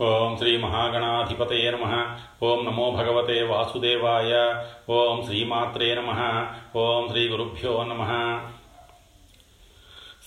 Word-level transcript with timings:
ఓం 0.00 0.36
శ్రీ 0.36 0.56
మహాగణాధిపతయ 0.56 1.70
నమ. 1.70 2.16
ఓం 2.42 2.66
నమో 2.66 2.90
భగవతే 2.90 3.42
వాసుదేవాయ. 3.42 4.64
ఓం 4.92 5.26
శ్రీమాత్రే 5.26 5.94
నమ. 5.94 6.46
ఓం 6.76 7.08
శ్రీ 7.08 7.28
గురుభ్యో 7.28 7.84
నమ. 7.84 8.04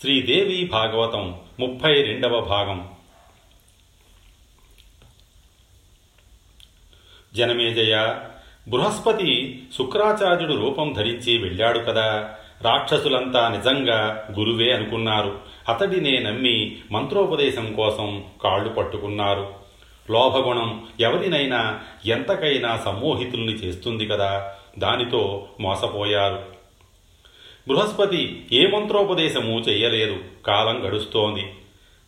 శ్రీదేవి 0.02 0.70
భాగవతం 0.72 1.40
ముప్పై 1.60 2.02
రెండవ 2.02 2.42
భాగం. 2.42 2.90
జనమేజయ 7.34 8.20
బృహస్పతి 8.68 9.64
శుక్రాచార్యుడు 9.78 10.54
రూపం 10.54 10.94
ధరించి 10.94 11.38
వెళ్ళాడు 11.38 11.80
కదా. 11.80 12.36
రాక్షసులంతా 12.62 13.50
నిజంగా 13.50 14.28
గురువే 14.40 14.74
అనుకున్నారు. 14.74 15.40
అతడినే 15.70 16.20
నమ్మి 16.20 16.78
మంత్రోపదేశం 16.92 17.74
కోసం 17.74 18.24
కాళ్ళు 18.44 18.70
పట్టుకున్నారు. 18.70 19.61
లోభగుణం 20.12 20.88
ఎవరినైనా 21.00 21.80
ఎంతకైనా 22.06 22.78
సమ్మోహితుల్ని 22.78 23.54
చేస్తుంది 23.54 24.08
కదా? 24.08 24.54
దానితో 24.80 25.48
మోసపోయారు. 25.60 26.42
బృహస్పతి 27.68 28.46
ఏ 28.52 28.68
మంత్రోపదేశము 28.68 29.60
చెయ్యలేదు. 29.60 30.18
కాలం 30.46 30.88
గడుస్తోంది. 30.88 31.54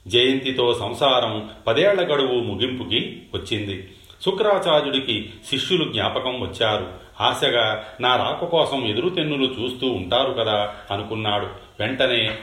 జయంతితో 0.07 0.73
సంసారం 0.73 1.49
పదేళ్ళ 1.67 2.13
గడువు 2.13 2.39
ముగింపుకి 2.39 3.21
వచ్చింది. 3.33 3.91
శుక్రాచార్యుడికి 4.25 5.29
శిష్యులు 5.49 5.91
జ్ఞాపకం 5.91 6.41
వచ్చారు. 6.41 6.87
ఆశగా 7.21 7.85
నా 8.01 8.15
రాక 8.15 8.45
కోసం 8.45 8.85
ఎదురుతెన్నులు 8.85 9.45
చూస్తూ 9.45 9.87
ఉంటారు 9.87 10.33
కదా 10.33 10.75
అనుకున్నాడు. 10.91 11.45
వెంటనే 11.79 12.37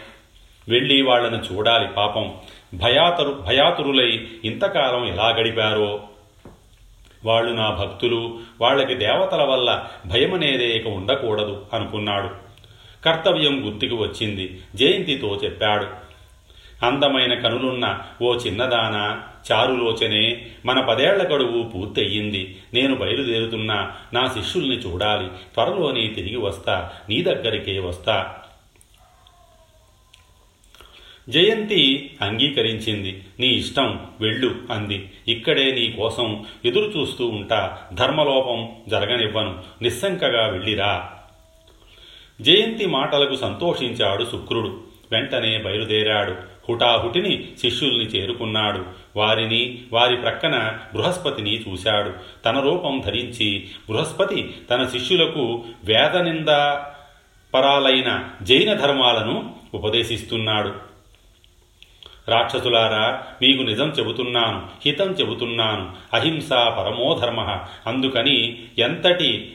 వెళ్ళి 0.69 1.03
వాళ్ళను 1.03 1.43
చూడాలి 1.53 1.89
పాపం. 1.89 2.35
భయాతరు 2.75 3.45
భయాతురులై 3.47 4.29
ఇంతకాలం 4.45 5.07
ఎలా 5.07 5.29
గడిపారో? 5.29 6.03
వాళ్ళు 7.25 7.53
నా 7.53 7.71
భక్తులు 7.71 8.39
వాళ్ళకి 8.61 8.95
దేవతల 8.95 9.43
వల్ల 9.43 9.85
భయమనేదే 10.07 10.69
ఇక 10.77 10.87
ఉండకూడదు 10.87 11.67
అనుకున్నాడు. 11.73 12.31
కర్తవ్యం 13.05 13.67
గుర్తుకు 13.67 13.97
వచ్చింది. 13.97 14.61
జయంతితో 14.75 15.41
చెప్పాడు. 15.45 15.87
అందమైన 16.85 17.35
కనులున్న 17.35 17.99
ఓ 18.23 18.35
చిన్నదాన 18.35 19.21
చారులోచనే 19.53 20.47
మన 20.67 20.81
పదేళ్ళ 20.81 21.35
గడువు 21.35 21.63
పూర్తయ్యింది 21.63 22.59
నేను 22.75 22.95
బయలుదేరుతున్నా. 22.95 23.93
నా 24.13 24.27
శిష్యుల్ని 24.27 24.77
చూడాలి. 24.77 25.27
త్వరలోనే 25.27 26.07
తిరిగి 26.07 26.37
వస్తా. 26.37 26.91
నీ 27.09 27.23
దగ్గరికే 27.23 27.79
వస్తా. 27.79 28.40
జయంతి 31.31 32.11
అంగీకరించింది. 32.23 33.23
నీ 33.41 33.47
ఇష్టం 33.47 34.01
వెళ్ళు 34.21 34.55
అంది. 34.71 35.11
ఇక్కడే 35.29 35.73
నీ 35.73 35.93
కోసం 35.93 36.45
ఎదురు 36.65 36.85
చూస్తూ 36.85 37.27
ఉంటా. 37.27 37.79
ధర్మలోపం 37.95 38.69
జరగనివ్వను. 38.89 39.59
నిస్సంకగా 39.83 40.47
వెళ్ళిరా. 40.47 41.11
జయంతి 42.41 42.87
మాటలకు 42.87 43.37
సంతోషించాడు 43.37 44.25
శుక్రుడు. 44.25 44.81
వెంటనే 45.13 45.59
బయలుదేరాడు. 45.59 46.33
హుటాహుటిని 46.69 47.49
శిష్యుల్ని 47.61 48.05
చేరుకున్నాడు. 48.05 48.85
వారిని 49.17 49.79
వారి 49.93 50.17
ప్రక్కన 50.17 50.79
బృహస్పతిని 50.95 51.61
చూశాడు. 51.61 52.13
తన 52.45 52.61
రూపం 52.61 53.03
ధరించి 53.07 53.69
బృహస్పతి 53.91 54.55
తన 54.71 54.87
శిష్యులకు 54.87 55.65
వేదనింద 55.85 56.49
పరాలైన 57.55 58.29
జైన 58.43 58.73
ధర్మాలను 58.73 59.55
ఉపదేశిస్తున్నాడు. 59.75 60.90
రాక్షసులారా 62.31 63.23
మీకు 63.43 63.63
నిజం 63.63 63.89
చెబుతున్నాను 63.89 64.63
హితం 64.87 65.13
చెబుతున్నాను. 65.13 65.93
అహింస 66.13 66.53
పరమోధర్మ 66.53 67.59
అందుకని 67.87 68.63
ఎంతటి 68.79 69.53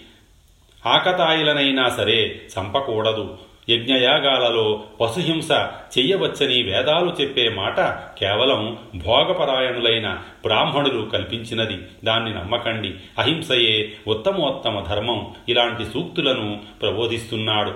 ఆకతాయిలనైనా 0.86 1.90
సరే 1.90 2.42
చంపకూడదు. 2.60 3.38
యజ్ఞయాగాలలో 3.70 4.84
పశుహింస 5.02 5.52
చెయ్యవచ్చని 5.98 6.64
వేదాలు 6.64 7.16
చెప్పే 7.22 7.50
మాట 7.50 7.80
కేవలం 8.20 8.78
భోగపరాయణులైన 8.96 10.18
బ్రాహ్మణులు 10.46 11.02
కల్పించినది. 11.02 11.78
దాన్ని 12.04 12.34
నమ్మకండి. 12.34 12.94
అహింసయే 13.18 13.94
ఉత్తమోత్తమ 14.08 14.80
ధర్మం. 14.80 15.34
ఇలాంటి 15.50 15.86
సూక్తులను 15.86 16.60
ప్రబోధిస్తున్నాడు 16.82 17.74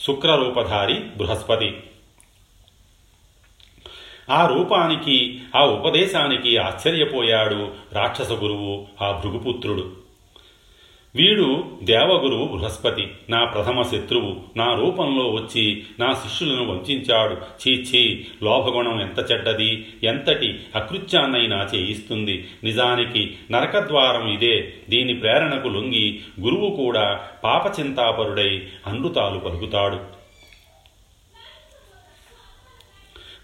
శుక్రరూపధారి 0.00 1.00
బృహస్పతి. 1.16 1.76
ఆ 4.30 4.46
రూపానికి 4.46 5.38
ఆ 5.56 5.66
ఉపదేశానికి 5.66 6.56
ఆశ్చర్యపోయాడు 6.56 7.68
రాక్షస 7.92 8.32
గురువు 8.32 8.86
ఆ 9.02 9.20
భృగుపుత్రుడు. 9.24 10.00
వీడు 11.14 11.64
దేవగురువు 11.82 12.46
బృహస్పతి 12.46 13.08
నా 13.30 13.44
ప్రథమ 13.44 13.82
శత్రువు 13.82 14.36
నా 14.56 14.74
రూపంలో 14.74 15.30
వచ్చి 15.30 15.82
నా 16.00 16.12
శిష్యులను 16.12 16.66
వంచాడు. 16.66 17.34
చీచీ 17.34 18.26
లోభగుణం 18.42 19.00
ఎంత 19.00 19.32
చెడ్డది 19.32 19.86
ఎంతటి 20.04 20.60
అకృత్యాన్నైనా 20.74 21.68
చేయిస్తుంది. 21.74 22.48
నిజానికి 22.64 23.36
నరకద్వారం 23.50 24.28
ఇదే 24.28 24.74
దీని 24.90 25.14
ప్రేరణకు 25.14 25.68
లొంగి 25.68 26.20
గురువు 26.40 26.70
కూడా 26.70 27.20
పాపచింతాపరుడై 27.44 28.62
అనృతాలు 28.86 29.38
పలుకుతాడు. 29.38 30.19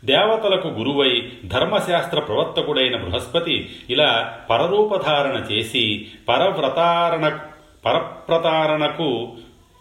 దేవతలకు 0.04 0.68
గురువై 0.68 1.32
ధర్మశాస్త్ర 1.44 2.20
ప్రవర్తకుడైన 2.20 2.96
బృహస్పతి 2.96 3.68
ఇలా 3.90 4.38
పరరూపధారణ 4.50 5.36
చేసి 5.52 6.06
పరవ్రతారణ 6.28 7.28
పరప్రతారణకు 7.86 9.32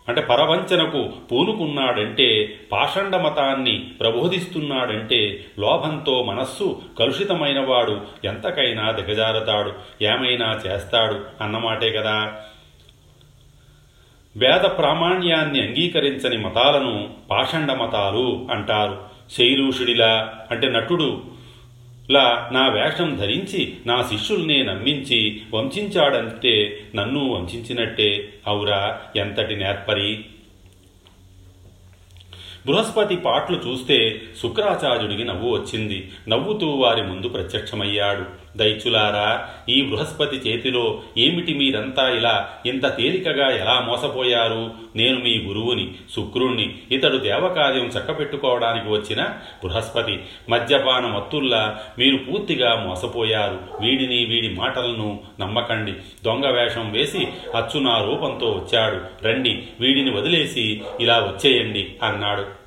అంటే 0.08 0.22
పరవంచనకు 0.22 1.10
పూనుకున్నాడంటే 1.32 2.60
పాషండ 2.72 3.16
మతాన్ని 3.16 3.88
ప్రబోధిస్తున్నాడంటే 4.00 5.46
లోభంతో 5.60 6.24
మనస్సు 6.24 6.82
కలుషితమైనవాడు 7.00 8.02
ఎంతకైనా 8.26 8.92
దిగజారతాడు 8.92 9.74
ఏమైనా 10.02 10.62
చేస్తాడు 10.68 11.44
అన్నమాటే 11.44 11.92
కదా. 11.92 12.42
వేద 14.38 14.62
ప్రామాణ్యాన్ని 14.62 15.62
అంగీకరించని 15.62 16.38
మతాలను 16.38 17.10
పాషండ 17.32 17.72
మతాలు 17.72 18.48
అంటారు. 18.52 19.15
శైలూషుడిలా 19.32 20.46
అంటే 20.52 20.70
నటుడు. 20.70 21.24
లా 22.10 22.50
నా 22.54 22.68
వేషం 22.68 23.16
ధరించి 23.16 23.78
నా 23.86 24.04
శిష్యుల్నే 24.04 24.64
నమ్మించి 24.64 25.42
వంచాడంటే 25.54 26.84
నన్ను 26.96 27.34
వంచినట్టే 27.34 28.34
అవురా 28.48 29.02
ఎంతటి 29.16 29.56
నేర్పరి. 29.56 30.26
బృహస్పతి 32.66 33.16
పాటలు 33.16 33.62
చూస్తే 33.68 34.22
శుక్రాచార్యుడికి 34.42 35.24
నవ్వు 35.24 35.54
వచ్చింది. 35.58 36.12
నవ్వుతూ 36.30 36.68
వారి 36.68 37.04
ముందు 37.04 37.28
ప్రత్యక్షమయ్యాడు. 37.28 38.45
దైత్యులారా 38.56 39.50
ఈ 39.70 39.82
బృహస్పతి 39.82 40.36
చేతిలో 40.36 41.02
ఏమిటి 41.18 41.54
మీరంతా 41.54 42.10
ఇలా 42.10 42.50
ఇంత 42.66 42.98
తేలికగా 42.98 43.50
ఎలా 43.50 43.80
మోసపోయారు? 43.80 44.72
నేను 44.96 45.20
మీ 45.20 45.38
గురువుని 45.38 45.92
శుక్రుణ్ణి 46.16 46.76
ఇతడు 46.92 47.18
దేవకార్యం 47.18 47.86
చక్కపెట్టుకోవడానికి 47.86 48.90
వచ్చిన 48.90 49.24
బృహస్పతి 49.64 50.20
మద్యపాన 50.50 51.06
మత్తుల్లా 51.06 51.80
మీరు 52.00 52.18
పూర్తిగా 52.18 52.86
మోసపోయారు. 52.88 53.60
వీడిని 53.82 54.26
వీడి 54.26 54.50
మాటలను 54.50 55.20
నమ్మకండి. 55.40 55.94
దొంగ 56.24 56.46
వేషం 56.48 56.92
వేసి 56.92 57.28
అచ్చు 57.56 57.80
నా 57.80 58.04
రూపంతో 58.04 58.52
వచ్చాడు. 58.52 59.26
రండి 59.26 59.64
వీడిని 59.80 60.12
వదిలేసి 60.12 60.82
ఇలా 61.00 61.18
వచ్చేయండి 61.20 61.96
అన్నాడు. 62.04 62.66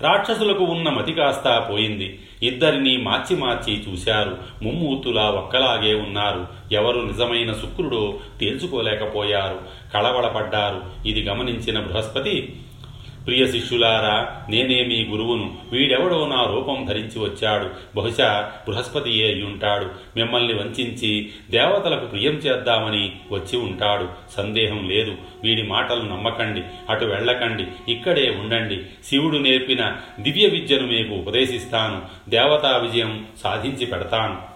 రాక్షసులకు 0.00 0.64
ఉన్న 0.64 0.88
మతి 0.88 1.12
కాస్తా 1.12 1.58
పోయింది. 1.58 2.18
ఇద్దరిని 2.42 2.96
మార్చి 2.96 3.36
మార్చి 3.36 3.84
చూశారు. 3.88 4.38
ముమ్మూతులా 4.62 5.30
ఒక్కలాగే 5.30 5.94
ఉన్నారు. 5.94 6.46
ఎవరు 6.72 7.00
నిజమైన 7.00 7.52
శుక్రుడో 7.52 8.18
తేల్చుకోలేకపోయారు. 8.40 9.60
కళవళపడ్డారు. 9.94 11.08
ఇది 11.08 11.22
గమనించిన 11.22 11.80
బృహస్పతి 11.80 12.56
ప్రియ 13.26 13.46
శిష్యులారా 13.46 14.42
నేనే 14.48 14.84
మీ 14.84 15.04
గురువును. 15.04 15.58
వీడెవడో 15.72 16.26
నా 16.26 16.44
రూపం 16.44 16.84
ధరించి 16.84 17.18
వచ్చాడు. 17.18 17.70
బహుశా 17.96 18.52
బృహస్పతియే 18.68 19.32
అయ్యుంటాడు 19.32 19.84
మిమ్మల్ని 20.16 20.54
వంచి 20.54 21.30
దేవతలకు 21.50 22.06
ప్రియం 22.06 22.32
చేద్దామని 22.32 23.12
వచ్చి 23.32 23.58
ఉంటాడు. 23.58 24.08
సందేహం 24.36 24.88
లేదు. 24.88 25.14
వీడి 25.44 25.62
మాటలు 25.62 26.00
నమ్మకండి. 26.00 26.62
అటు 26.90 27.04
వెళ్ళకండి. 27.04 27.92
ఇక్కడే 27.92 28.30
ఉండండి. 28.30 28.80
శివుడు 29.04 29.38
నేర్పిన 29.38 29.96
దివ్య 30.20 30.46
విద్యను 30.46 30.86
మీకు 30.86 31.14
ఉపదేశిస్తాను. 31.14 32.30
దేవతా 32.30 32.76
విజయం 32.76 33.26
సాధించి 33.42 33.86
పెడతాను. 33.86 34.55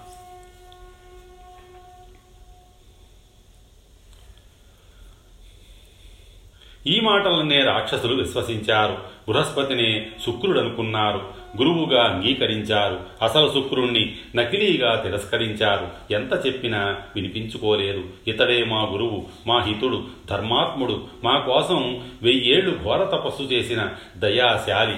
ఈ 6.86 7.00
మాటలనే 7.00 7.64
రాక్షసులు 7.64 8.14
విశ్వసించారు. 8.14 8.98
బృహస్పతినే 9.28 10.06
శుక్రుడనుకున్నారు. 10.26 11.16
గురువుగా 11.56 12.02
అంగీకరించారు. 12.02 13.00
అసలు 13.22 13.50
శుక్రుణ్ణి 13.54 14.16
నకిలీగా 14.36 14.94
తిరస్కరించారు. 14.94 16.12
ఎంత 16.12 16.46
చెప్పినా 16.46 16.96
వినిపించుకోలేరు 17.16 18.02
ఇతడే 18.28 18.64
మా 18.64 18.82
గురువు 18.82 19.26
మా 19.46 19.62
హితుడు 19.62 20.04
ధర్మాత్ముడు 20.30 21.04
మా 21.24 21.38
కోసం 21.38 22.00
వెయ్యేళ్ళు 22.22 22.78
ఘోర 22.84 23.04
తపస్సు 23.04 23.42
చేసిన 23.42 23.88
దయాశాలి. 24.16 24.96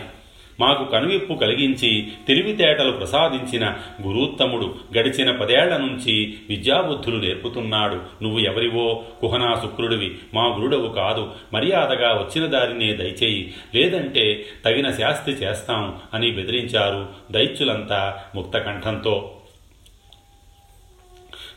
మాకు 0.62 0.85
కనువిప్పు 0.85 1.35
కలిగించి 1.35 2.09
తెలివితేటలు 2.29 2.93
ప్రసాదించిన 2.93 3.75
గురుత్తముడు 4.06 4.75
గడిచిన 4.99 5.31
పదేళ్ళ 5.31 5.76
నుంచి 5.76 6.35
విద్యాబుద్ధులు 6.49 7.17
నేర్పుతున్నాడు. 7.17 7.94
నువ్వు 7.94 8.38
ఎవరివో? 8.38 9.05
కుహనా 9.20 9.55
శుక్రుడివి. 9.62 10.14
మా 10.35 10.43
గురుడవు 10.43 10.88
కాదు. 10.88 11.31
మర్యాదగా 11.53 12.09
వచ్చిన 12.09 12.47
దారినే 12.47 12.93
దయచేయి. 12.93 13.55
లేదంటే 13.75 14.44
తగిన 14.64 14.91
శాస్తి 14.91 15.32
చేస్తాం 15.32 15.97
అని 16.14 16.31
బెదిరించారు 16.31 17.08
దైత్యులంతా 17.31 18.19
ముక్తకంఠంతో. 18.35 19.31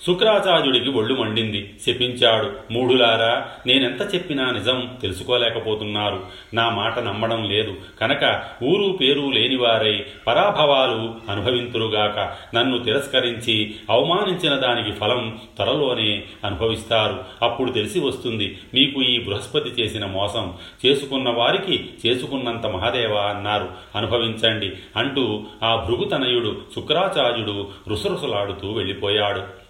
శుక్రాచార్యుడికి 0.08 0.90
ఒళ్ళు 0.90 1.14
మండింది. 1.14 1.74
శపించాడు. 1.88 2.74
మూఢులారా 2.74 3.48
నేనెంత 3.68 4.16
చెప్పినా 4.16 4.52
నిజం 4.52 4.90
తెలుసుకోలేకపోతున్నారు. 5.02 6.26
నా 6.54 6.70
మాట 6.70 7.00
నమ్మడం 7.00 7.50
లేదు. 7.50 7.74
కనుక 8.02 8.44
ఊరు 8.64 8.92
పేరు 8.92 9.20
లేనివారై 9.20 10.06
పరాభవాలు 10.28 11.32
అనుభవింతురుగాక 11.32 12.36
నన్ను 12.56 12.78
తిరస్కరించి 12.78 13.76
అవమానించిన 13.90 14.56
దానికి 14.56 14.92
ఫలం 14.92 15.40
త్వరలోనే 15.56 16.24
అనుభవిస్తారు. 16.46 17.24
అప్పుడు 17.42 17.72
తెలిసి 17.72 18.00
వస్తుంది 18.00 18.58
మీకు 18.74 19.02
ఈ 19.02 19.20
బృహస్పతి 19.20 19.70
చేసిన 19.70 20.06
మోసం. 20.06 20.54
చేసుకున్న 20.86 21.30
వారికి 21.30 21.90
చేసుకున్నంత 22.06 22.68
మహాదేవ 22.68 23.16
అన్నారు. 23.16 23.70
అనుభవించండి 23.96 24.72
అంటూ 24.96 25.44
ఆ 25.64 25.76
భృగుతనయుడు 25.76 26.62
శుక్రాచార్యుడు 26.76 27.68
రుసరుసలాడుతూ 27.88 28.72
వెళ్ళిపోయాడు. 28.72 29.65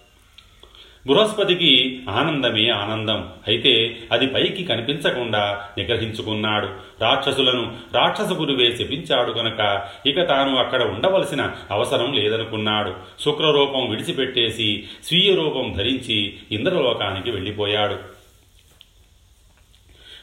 బృహస్పతికి 1.06 2.00
ఆనందమే 2.10 2.68
ఆనందం. 2.68 3.28
అయితే 3.48 3.96
అది 4.12 4.26
పైకి 4.26 4.64
కనిపించకుండా 4.64 5.60
నిగ్రహించుకున్నాడు. 5.78 6.66
రాక్షసులను 7.00 7.72
రాక్షస 7.94 8.32
గురువే 8.32 8.76
శపించాడు 8.76 9.32
కనుక 9.32 9.88
ఇక 10.06 10.28
తాను 10.28 10.56
అక్కడ 10.56 10.82
ఉండవలసిన 10.82 11.50
అవసరం 11.70 12.12
లేదనుకున్నాడు. 12.12 12.92
శుక్రరూపం 13.20 13.90
విడిచిపెట్టేసి 13.90 14.84
స్వీయ 15.04 15.34
రూపం 15.34 15.74
ధరించి 15.78 16.34
ఇంద్రలోకానికి 16.52 17.30
వెళ్ళిపోయాడు. 17.30 18.15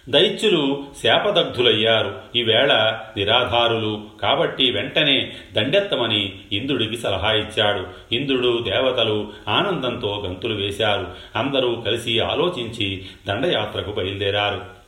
దైత్యులు 0.09 0.83
శాపదగ్ధులయ్యారు. 1.03 2.21
ఈవేళ 2.35 2.99
నిరాధారులు. 3.17 4.01
కాబట్టి 4.21 4.71
వెంటనే 4.71 5.31
దండెత్తమని 5.53 6.39
ఇంద్రుడికి 6.51 6.97
సలహా 6.97 7.33
ఇచ్చాడు. 7.33 7.87
ఇంద్రుడు 8.15 8.63
దేవతలు 8.63 9.27
ఆనందంతో 9.47 10.23
గంతులు 10.27 10.53
వేశారు. 10.53 11.07
అందరూ 11.35 11.75
కలిసి 11.75 12.19
ఆలోచించి 12.19 13.05
దండయాత్రకు 13.27 13.91
బయలుదేరారు. 13.91 14.82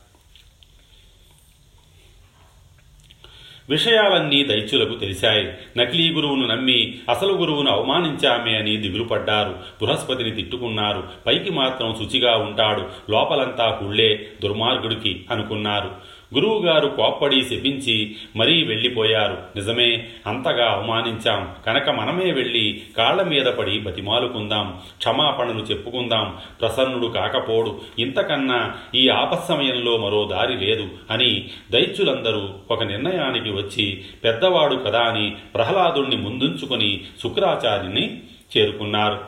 విషయాలన్నీ 3.70 4.44
దైత్యులకు 4.44 4.94
తెలిశాయి. 4.94 5.48
నకిలీ 5.78 6.12
గురువును 6.12 6.46
నమ్మి 6.46 6.98
అసలు 7.10 7.32
గురువును 7.32 7.70
అవమానించామే 7.70 8.56
అని 8.56 8.76
దిగులుపడ్డారు. 8.76 9.50
బృహస్పతిని 9.50 10.30
తిట్టుకున్నారు. 10.30 11.04
పైకి 11.26 11.50
మాత్రం 11.50 11.94
శుచిగా 11.94 12.36
ఉంటాడు. 12.36 13.10
లోపలంతా 13.10 13.70
కుళ్ళే 13.70 14.28
దుర్మార్గుడికి 14.42 15.24
అనుకున్నారు. 15.30 16.15
గురువుగారు 16.34 16.88
కోప్పడి 16.88 17.44
శపించి 17.44 18.16
మరీ 18.36 18.64
వెళ్ళిపోయారు. 18.64 19.38
నిజమే 19.56 20.08
అంతగా 20.26 20.70
అవమానించాం. 20.70 21.54
కనుక 21.66 21.90
మనమే 21.90 22.32
వెళ్ళి 22.32 22.82
కాళ్ళ 22.96 23.22
మీద 23.22 23.46
పడి 23.46 23.78
బతిమాలుకుందాం. 23.78 24.80
క్షమాపణలు 24.96 25.58
చెప్పుకుందాం. 25.58 26.38
ప్రసన్నుడు 26.60 27.06
కాకపోడు. 27.06 27.80
ఇంతకన్నా 27.98 28.74
ఈ 28.94 29.08
ఆపత్సమయంలో 29.08 29.96
మరో 29.96 30.24
దారి 30.24 30.66
లేదు 30.66 30.88
అని 31.10 31.48
దైత్యులందరూ 31.70 32.48
ఒక 32.70 32.82
నిర్ణయానికి 32.82 33.50
వచ్చి 33.50 34.04
పెద్దవాడు 34.24 34.74
కదా 34.74 35.00
అని 35.00 35.36
ప్రహ్లాదుణ్ణి 35.54 36.16
ముందుంచుకొని 36.16 37.04
శుక్రాచార్యుని 37.22 38.22
చేరుకున్నారు. 38.56 39.20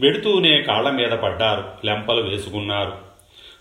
వెడుతూనే 0.00 0.62
కాళ్ళ 0.62 0.90
మీద 0.90 1.10
పడ్డారు. 1.10 1.64
లెంపలు 1.84 2.22
వేసుకున్నారు. 2.22 3.07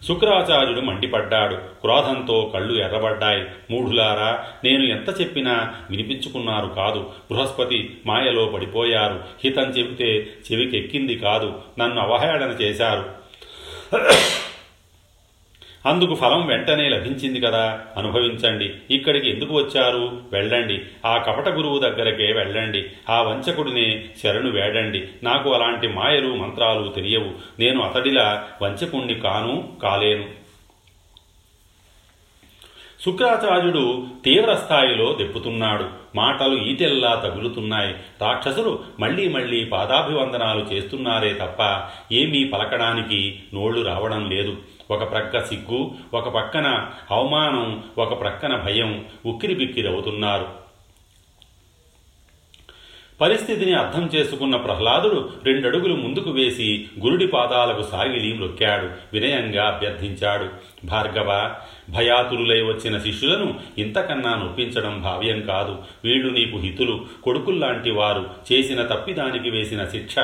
శుక్రాచార్యుడు 0.04 0.82
మండిపడ్డాడు. 0.82 1.56
క్రోధంతో 1.56 2.52
కళ్ళు 2.54 2.84
ఎర్రబడ్డాయి. 2.84 3.46
మూఢులారా 3.72 4.46
నేను 4.64 4.84
ఎంత 4.84 5.22
చెప్పినా 5.22 5.76
వినిపించుకున్నారు 5.90 6.68
కాదు. 6.68 7.10
బృహస్పతి 7.32 7.98
మాయలో 8.06 8.46
పడిపోయారు. 8.46 9.24
హితం 9.44 9.64
చెబితే 9.64 10.28
చెవికెక్కింది 10.52 11.16
కాదు. 11.16 11.54
నన్ను 11.80 12.02
అవహేళన 12.02 12.50
చేశారు. 12.62 13.06
అందుకు 15.88 16.16
ఫలం 16.16 16.48
వెంటనే 16.48 16.90
లభించింది 16.90 17.40
కదా. 17.40 17.80
అనుభవించండి. 17.98 18.74
ఇక్కడికి 18.92 19.30
ఎందుకు 19.30 19.54
వచ్చారు? 19.54 20.22
వెళ్ళండి. 20.34 20.82
ఆ 21.06 21.18
కపట 21.18 21.50
గురువు 21.50 21.80
దగ్గరకే 21.80 22.34
వెళ్ళండి. 22.34 22.86
ఆ 23.10 23.22
వంచకుడినే 23.22 24.06
శరణు 24.24 24.52
వేడండి. 24.52 25.08
నాకు 25.24 25.54
అలాంటి 25.54 25.88
మాయలు 25.88 26.36
మంత్రాలు 26.36 26.88
తెలియవు. 26.88 27.62
నేను 27.62 27.82
అతడిలా 27.82 28.48
వంచకుణ్ణి 28.62 29.16
కాను 29.16 29.74
కాలేను. 29.84 30.48
శుక్రాచార్యుడు 33.06 34.08
తీవ్ర 34.26 34.54
స్థాయిలో 34.54 35.16
దెప్పుతున్నాడు 35.20 35.86
మాటలు 36.16 36.64
ఈటెల్లా 36.64 37.16
తగులుతున్నాయి. 37.16 37.96
రాక్షసులు 38.22 38.80
మళ్ళీ 39.00 39.28
మళ్ళీ 39.28 39.66
పాదాభివందనాలు 39.66 40.66
చేస్తున్నారే 40.74 41.34
తప్ప 41.34 41.84
ఏమీ 42.12 42.44
పలకడానికి 42.44 43.40
నోళ్ళు 43.54 43.86
రావడం 43.86 44.30
లేదు. 44.30 44.58
ఒక 44.92 45.12
ప్రక్క 45.12 45.44
సిగ్గు 45.44 45.92
ఒక 46.14 46.30
పక్కన 46.30 46.68
అవమానం 47.12 47.84
ఒక 47.98 48.22
ప్రక్కన 48.22 48.56
భయం 48.56 49.06
ఉక్కిరిబిక్కిరవుతున్నారు 49.26 50.67
పరిస్థితిని 53.22 53.74
అర్థం 53.74 54.10
చేసుకున్న 54.16 54.56
ప్రహ్లాదుడు 54.56 55.30
రెండడుగులు 55.46 55.96
ముందుకు 55.96 56.30
వేసి 56.30 56.86
గురుడి 57.00 57.28
పాదాలకు 57.28 57.82
సాగిలి 57.82 58.34
మ్రొక్కాడు 58.34 58.90
వినయంగా 59.14 59.68
అభ్యర్థించాడు. 59.68 60.50
భార్గవ 60.86 61.56
భయాతురులై 61.90 62.62
వచ్చిన 62.62 63.00
శిష్యులను 63.00 63.60
ఇంతకన్నా 63.78 64.36
నొప్పించడం 64.36 65.02
భావ్యం 65.02 65.42
కాదు. 65.42 65.78
వీళ్ళు 66.04 66.34
నీకు 66.34 66.58
హితులు. 66.58 67.06
కొడుకుల్లాంటి 67.24 67.92
వారు 67.92 68.30
చేసిన 68.52 68.82
తప్పిదానికి 68.84 69.50
వేసిన 69.50 69.86
శిక్ష 69.86 70.16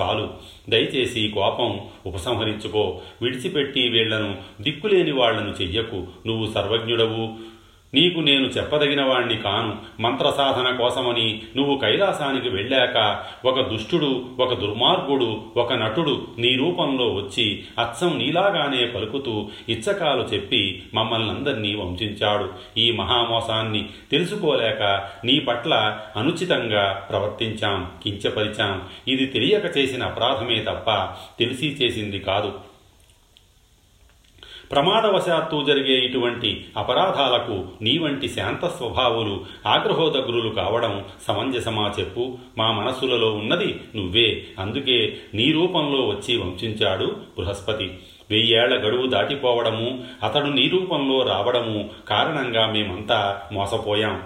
చాలు. 0.00 0.30
దయచేసి 0.68 1.28
కోపం 1.34 1.80
ఉపసంహరించుకో. 2.06 3.00
విడిచిపెట్టి 3.22 3.88
వీళ్ళను 3.88 4.36
దిక్కులేని 4.60 5.12
వాళ్ళను 5.12 5.62
చెయ్యకు. 5.62 6.06
నువ్వు 6.26 6.52
సర్వజ్ఞుడవు. 6.52 7.57
నీకు 7.94 8.20
నేను 8.20 8.46
చెప్పదగిన 8.46 9.02
వాణ్ణి 9.02 9.36
కాను. 9.36 10.02
మంత్రసాధన 10.02 10.76
కోసమని 10.76 11.42
నువ్వు 11.56 11.76
కైలాసానికి 11.76 12.48
వెళ్ళాక 12.48 13.24
ఒక 13.44 13.60
దుష్టుడు 13.60 14.26
ఒక 14.40 14.54
దుర్మార్గుడు 14.54 15.42
ఒక 15.56 15.72
నటుడు 15.72 16.26
నీ 16.38 16.54
రూపంలో 16.54 17.08
వచ్చి 17.14 17.64
అచ్చం 17.78 18.18
నీలాగానే 18.18 18.86
పలుకుతూ 18.86 19.48
ఇచ్చకాలు 19.68 20.22
చెప్పి 20.22 20.82
మమ్మల్ని 20.94 21.30
అందరినీ 21.30 21.74
వంశించాడు 21.74 22.50
ఈ 22.78 22.90
మహామోసాన్ని 22.90 23.88
తెలుసుకోలేక 24.10 24.82
నీ 25.24 25.40
పట్ల 25.40 25.98
అనుచితంగా 26.16 27.06
ప్రవర్తించాం 27.10 27.90
కించపరిచాం. 28.02 28.82
ఇది 29.08 29.26
తెలియక 29.26 29.78
చేసిన 29.78 30.04
అపరాధమే 30.04 30.58
తప్ప 30.58 30.90
తెలిసి 31.38 31.66
చేసింది 31.66 32.18
కాదు. 32.18 32.67
ప్రమాదవశాత్తు 34.72 35.64
జరిగే 35.66 35.98
ఇటువంటి 35.98 36.64
అపరాధాలకు 36.76 37.64
నీ 37.82 37.98
వంటి 37.98 38.28
శాంత 38.28 38.66
స్వభావులు 38.66 39.44
ఆగ్రహోదగ్రులు 39.66 40.48
కావడం 40.48 41.04
సమంజసమా 41.28 41.92
చెప్పు. 42.00 42.38
మా 42.58 42.72
మనస్సులలో 42.72 43.34
ఉన్నది 43.34 43.80
నువ్వే. 43.96 44.44
అందుకే 44.58 45.16
నీ 45.34 45.52
రూపంలో 45.52 46.08
వచ్చి 46.08 46.36
వంశించాడు 46.36 47.04
బృహస్పతి. 47.06 47.98
వెయ్యేళ్ళ 48.30 48.88
గడువు 48.88 49.06
దాటిపోవడము 49.06 50.04
అతడు 50.22 50.46
నీ 50.46 50.68
రూపంలో 50.68 51.22
రావడము 51.22 51.90
కారణంగా 52.08 52.66
మేమంతా 52.66 53.42
మోసపోయాం. 53.52 54.22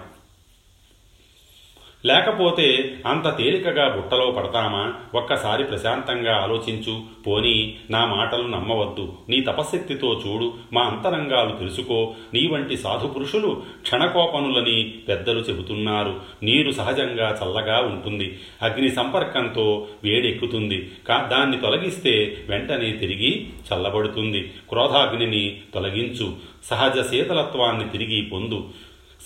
లేకపోతే 2.05 2.95
అంత 3.05 3.37
తేలికగా 3.37 3.95
బుట్టలో 3.95 4.31
పడతామా? 4.31 4.93
ఒక్కసారి 5.15 5.63
ప్రశాంతంగా 5.63 6.35
ఆలోచించు. 6.35 7.01
పోనీ 7.27 7.75
నా 7.89 8.05
మాటలు 8.05 8.47
నమ్మవద్దు. 8.47 9.13
నీ 9.29 9.41
తపశక్తితో 9.41 10.21
చూడు. 10.27 10.53
మా 10.73 10.81
అంతరంగాలు 10.81 11.55
తెలుసుకో. 11.55 12.13
నీ 12.33 12.47
వంటి 12.47 12.77
సాధు 12.77 13.07
పురుషులు 13.07 13.63
క్షణకోపనులని 13.81 14.83
పెద్దలు 14.83 15.39
చెబుతున్నారు. 15.39 16.21
నీరు 16.43 16.71
సహజంగా 16.71 17.39
చల్లగా 17.43 17.79
ఉంటుంది. 17.79 18.39
అగ్ని 18.61 18.91
సంపర్కంతో 18.91 19.87
వేడెక్కుతుంది. 20.03 20.91
కా 21.07 21.29
దాన్ని 21.31 21.57
తొలగిస్తే 21.57 22.37
వెంటనే 22.49 22.91
తిరిగి 22.91 23.47
చల్లబడుతుంది. 23.73 24.51
క్రోధాగ్నిని 24.69 25.61
తొలగించు. 25.73 26.33
సహజ 26.63 27.09
శీతలత్వాన్ని 27.09 27.89
తిరిగి 27.89 28.21
పొందు. 28.21 28.69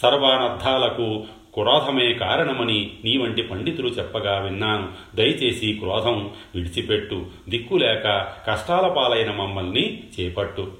సర్వానర్థాలకు 0.01 1.23
క్రోధమే 1.57 2.13
కారణమని 2.13 2.91
నీ 3.03 3.17
వంటి 3.17 3.41
పండితులు 3.41 3.87
చెప్పగా 3.87 4.39
విన్నాను. 4.39 5.15
దయచేసి 5.15 5.73
క్రోధం 5.73 6.31
విడిచిపెట్టు. 6.55 7.25
దిక్కులేక 7.49 8.33
కష్టాల 8.47 8.87
పాలైన 8.87 9.31
మమ్మల్ని 9.31 10.03
చేపట్టు. 10.19 10.71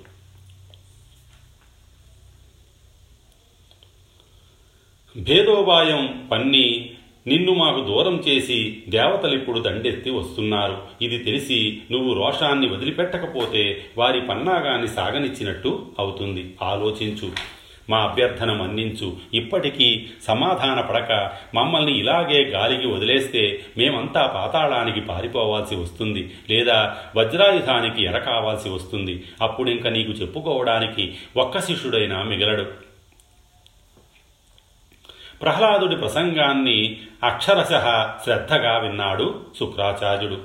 భేదోపాయం 5.18 6.30
పన్ని 6.32 6.92
నిన్ను 7.28 7.54
మాకు 7.54 7.86
దూరం 7.86 8.16
చేసి 8.16 8.84
దేవతలిప్పుడు 8.90 9.60
దండెత్తి 9.60 10.10
వస్తున్నారు. 10.10 10.82
ఇది 11.02 11.18
తెలిసి 11.18 11.82
నువ్వు 11.92 12.14
రోషాన్ని 12.14 12.70
వదిలిపెట్టకపోతే 12.70 13.86
వారి 13.98 14.22
పన్నాగాన్ని 14.22 14.88
సాగనిచ్చినట్టు 14.88 15.86
అవుతుంది. 16.00 16.56
ఆలోచించు. 16.62 17.57
మా 17.90 18.00
అభ్యర్థన 18.00 18.54
మన్నించు 18.54 19.18
ఇప్పటికీ 19.34 20.08
సమాధాన 20.28 20.82
పడక 20.82 21.32
మమ్మల్ని 21.56 22.00
ఇలాగే 22.00 22.44
గాలికి 22.44 22.88
వదిలేస్తే 22.88 23.66
మేమంతా 23.78 24.28
పాతాళానికి 24.28 25.02
పారిపోవాల్సి 25.02 25.76
వస్తుంది. 25.76 26.36
లేదా 26.50 26.98
వజ్రాయుధానికి 27.16 28.04
ఎరకావాల్సి 28.04 28.70
వస్తుంది. 28.70 29.24
అప్పుడింక 29.42 29.88
నీకు 29.88 30.12
చెప్పుకోవడానికి 30.12 31.16
ఒక్క 31.38 31.60
శిష్యుడైనా 31.60 32.24
మిగలడు. 32.24 32.66
ప్రహ్లాదుడి 35.42 35.96
ప్రసంగాన్ని 35.96 36.98
అక్షరశ 37.24 37.70
శ్రద్ధగా 38.24 38.78
విన్నాడు 38.78 39.46
శుక్రాచార్యుడు. 39.60 40.38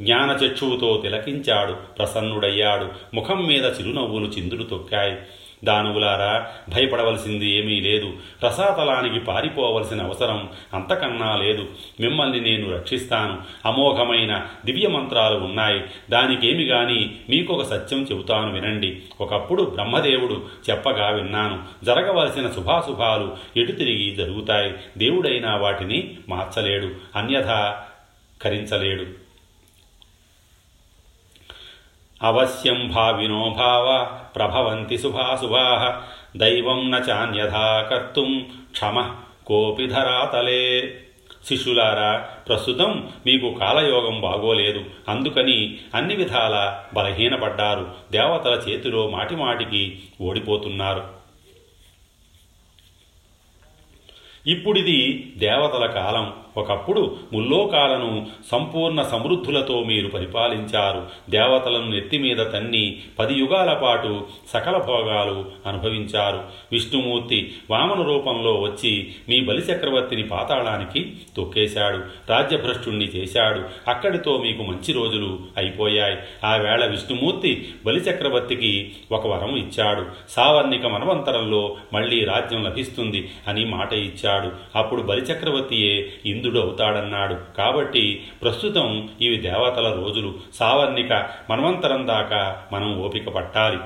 జ్ఞానచక్షువుతో 0.00 1.00
తిలకించాడు. 1.02 1.72
ప్రసన్నుడయ్యాడు. 1.72 2.88
ముఖం 3.14 3.46
మీద 3.46 3.64
చిరునవ్వులు 3.64 4.26
చిందులు 4.26 4.62
తొక్కాయి. 4.62 5.16
దానవులారా 5.64 6.46
భయపడవలసింది 6.68 7.50
ఏమీ 7.50 7.80
లేదు. 7.80 8.12
రసాతలానికి 8.44 9.20
పారిపోవలసిన 9.20 10.02
అవసరం 10.02 10.48
అంతకన్నా 10.74 11.36
లేదు. 11.36 11.64
మిమ్మల్ని 12.00 12.40
నేను 12.40 12.70
రక్షిస్తాను. 12.70 13.38
అమోఘమైన 13.66 14.46
దివ్య 14.64 14.88
మంత్రాలు 14.88 15.38
ఉన్నాయి. 15.38 15.80
దానికేమి 16.10 16.64
గాని 16.64 17.14
మీకొక 17.30 17.62
సత్యం 17.62 18.02
చెబుతాను 18.02 18.52
వినండి. 18.52 19.02
ఒకప్పుడు 19.20 19.62
బ్రహ్మదేవుడు 19.62 20.42
చెప్పగా 20.70 21.08
విన్నాను. 21.08 21.84
జరగవలసిన 21.84 22.50
శుభాశుభాలు 22.50 23.36
ఎటు 23.56 23.72
తిరిగి 23.72 24.10
జరుగుతాయి? 24.10 24.74
దేవుడైనా 24.98 25.56
వాటిని 25.56 26.16
మార్చలేడు. 26.28 26.90
అన్యథా 27.16 27.82
కరించలేడు. 28.42 29.25
అవశ్యం 32.26 32.88
భావినో 32.88 33.54
భావ 33.58 34.18
ప్రభవంతి 34.36 34.98
శుభాశుభా 34.98 36.02
దైవం 36.36 36.90
న 36.90 36.94
చాన్యథా 36.94 37.88
కర్తుం 37.90 38.46
క్షమ 38.70 39.14
కోపి 39.46 39.86
ధరాతలే. 39.86 40.98
శిష్యులారా 41.46 42.28
ప్రస్తుతం 42.48 43.10
మీకు 43.26 43.54
కాలయోగం 43.54 44.20
బాగోలేదు. 44.20 44.84
అందుకని 45.08 45.78
అన్ని 45.94 46.16
విధాల 46.16 46.78
బలహీనపడ్డారు. 46.94 47.94
దేవతల 48.12 48.62
చేతిలో 48.68 49.08
మాటిమాటికి 49.08 49.98
ఓడిపోతున్నారు. 50.20 51.04
ఇప్పుడిది 54.46 55.32
దేవతల 55.36 55.86
కాలం. 55.86 56.32
ఒకప్పుడు 56.56 57.16
ముల్లోకాలను 57.32 58.26
సంపూర్ణ 58.52 59.02
సమృద్ధులతో 59.02 59.82
మీరు 59.82 60.08
పరిపాలించారు. 60.08 61.06
దేవతలను 61.30 61.90
నెత్తిమీద 61.90 62.36
తన్ని 62.36 62.98
పది 63.18 63.34
యుగాల 63.34 63.72
పాటు 63.72 64.26
సకల 64.54 64.78
భోగాలు 64.78 65.44
అనుభవించారు. 65.66 66.42
విష్ణుమూర్తి 66.72 67.54
వామన 67.70 68.02
రూపంలో 68.02 68.54
వచ్చి 68.54 69.12
మీ 69.28 69.40
బలిచక్రవర్తిని 69.40 70.22
పాతాళానికి 70.22 71.12
తొక్కేశాడు. 71.36 71.98
రాజ్యభ్రష్టుణ్ణి 72.30 73.04
చేశాడు. 73.04 73.62
అక్కడితో 73.88 74.38
మీకు 74.38 74.62
మంచి 74.62 74.92
రోజులు 74.92 75.40
అయిపోయాయి. 75.56 76.16
ఆ 76.44 76.56
వేళ 76.56 76.86
విష్ణుమూర్తి 76.86 77.68
బలిచక్రవర్తికి 77.86 78.92
ఒక 79.12 79.26
వరం 79.26 79.56
ఇచ్చాడు. 79.56 80.06
సావర్ణిక 80.30 80.86
మనవంతరంలో 80.86 81.76
మళ్ళీ 81.92 82.24
రాజ్యం 82.24 82.62
లభిస్తుంది 82.62 83.30
అని 83.48 83.64
మాట 83.64 83.92
ఇచ్చాడు. 83.92 84.78
అప్పుడు 84.78 85.02
బలిచక్రవర్తియే 85.02 86.12
ఇందు 86.26 86.45
అవుతాడన్నాడు 86.54 87.56
కాబట్టి 87.58 88.26
ప్రస్తుతం 88.42 89.08
ఇవి 89.20 89.36
దేవతల 89.36 89.92
రోజులు. 89.92 90.34
సావర్ణిక 90.54 91.12
మన్వంతరం 91.50 92.06
దాకా 92.06 92.62
మనం 92.72 93.00
ఓపిక 93.00 93.28
పట్టాలి. 93.28 93.78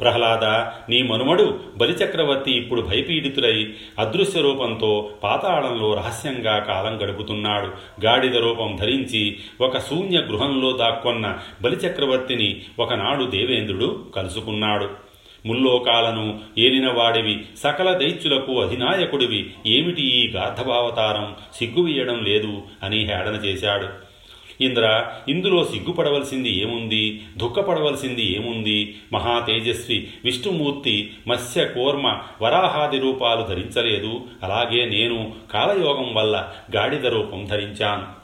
ప్రహ్లాద 0.00 0.44
నీ 0.90 1.02
మనుమడు 1.02 1.60
బలిచక్రవర్తి 1.76 2.50
ఇప్పుడు 2.50 2.80
భయపీడితులై 2.80 3.74
అదృశ్య 3.98 4.40
రూపంతో 4.40 5.10
పాతాళంలో 5.22 5.94
రహస్యంగా 5.94 6.58
కాలం 6.58 7.02
గడుపుతున్నాడు. 7.02 7.66
గాడిద 8.04 8.36
రూపం 8.36 8.76
ధరించి 8.76 9.38
ఒక 9.60 9.78
శూన్య 9.78 10.18
గృహంలో 10.18 10.72
దాక్కొన్న 10.72 11.38
బలిచక్రవర్తిని 11.62 12.62
ఒకనాడు 12.78 13.24
దేవేంద్రుడు 13.24 14.04
కలుసుకున్నాడు. 14.16 15.11
ముల్లోకాలను 15.46 16.40
ఏలిన 16.58 16.92
వాడివి 16.92 17.44
సకల 17.58 17.98
దైత్యులకు 17.98 18.60
అధినాయకుడివి. 18.60 19.54
ఏమిటి 19.66 20.02
ఈ 20.02 20.30
గార్ధభావతారం 20.30 21.36
సిగ్గువీయడం 21.54 22.24
లేదు 22.24 22.62
అని 22.82 22.98
హేళన 22.98 23.40
చేశాడు. 23.44 24.12
ఇంద్ర 24.60 25.12
ఇందులో 25.28 25.64
సిగ్గుపడవలసింది 25.64 26.60
ఏముంది? 26.60 27.22
దుఃఖపడవలసింది 27.36 28.36
ఏముంది? 28.36 28.94
మహా 29.12 29.40
తేజస్వి 29.40 30.08
విష్ణుమూర్తి 30.24 31.12
మత్స్య 31.26 31.64
కూర్మ 31.64 32.18
వరాహాది 32.42 32.98
రూపాలు 32.98 33.42
ధరించలేదు. 33.42 34.20
అలాగే 34.42 34.86
నేను 34.86 35.32
కాలయోగం 35.52 36.14
వల్ల 36.14 36.52
గాడిద 36.76 37.06
రూపం 37.06 37.44
ధరించాను. 37.44 38.21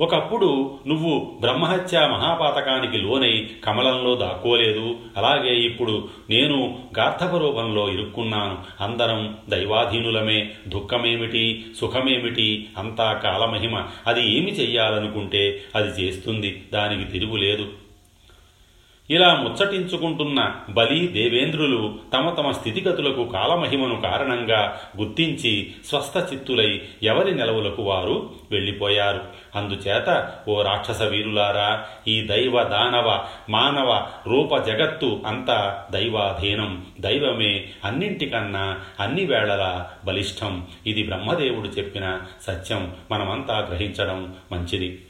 ఒకప్పుడు 0.00 0.78
నువ్వు 0.86 1.38
బ్రహ్మహత్య 1.40 2.08
మహాపాతకానికి 2.12 2.98
లోనై 2.98 3.50
కమలంలో 3.64 4.14
దాక్కోలేదు. 4.14 4.96
అలాగే 5.16 5.56
ఇప్పుడు 5.56 6.08
నేను 6.30 6.78
గార్ధప 6.98 7.36
రూపంలో 7.36 7.90
ఇరుక్కున్నాను. 7.90 8.58
అందరం 8.80 9.36
దైవాధీనులమే. 9.48 10.50
దుఃఖమేమిటి? 10.68 11.66
సుఖమేమిటి? 11.80 12.66
అంతా 12.78 13.12
కాలమహిమ. 13.12 13.82
అది 14.06 14.36
ఏమి 14.36 14.52
చెయ్యాలనుకుంటే 14.52 15.62
అది 15.74 16.02
చేస్తుంది. 16.02 16.62
దానికి 16.72 17.12
తిరుగులేదు. 17.12 17.66
ఇలా 19.10 19.34
ముచ్చటించుకుంటున్న 19.34 20.54
బలి 20.70 21.06
దేవేంద్రులు 21.06 21.98
తమ 22.12 22.30
తమ 22.30 22.50
స్థితిగతులకు 22.50 23.24
కాలమహిమను 23.24 24.00
కారణంగా 24.00 24.80
గుర్తించి 24.98 25.74
స్వస్థ 25.88 26.32
చిత్తులై 26.32 26.80
ఎవరి 27.02 27.34
నెలవులకు 27.34 27.82
వారు 27.82 28.30
వెళ్ళిపోయారు. 28.50 29.20
అందుచేత 29.54 30.32
ఓ 30.48 30.62
రాక్షస 30.62 31.02
వీరులారా 31.02 31.84
ఈ 32.08 32.20
దైవ 32.20 32.62
దానవ 32.62 33.24
మానవ 33.50 34.06
రూప 34.26 34.56
జగత్తు 34.56 35.22
అంతా 35.26 35.84
దైవాధీనం. 35.92 36.86
దైవమే 37.00 37.66
అన్నింటికన్నా 37.84 38.80
అన్ని 39.00 39.24
వేళలా 39.24 39.90
బలిష్టం. 40.04 40.66
ఇది 40.86 41.02
బ్రహ్మదేవుడు 41.02 41.68
చెప్పిన 41.68 42.20
సత్యం 42.42 42.94
మనమంతా 43.10 43.58
గ్రహించడం 43.58 44.34
మంచిది. 44.52 45.00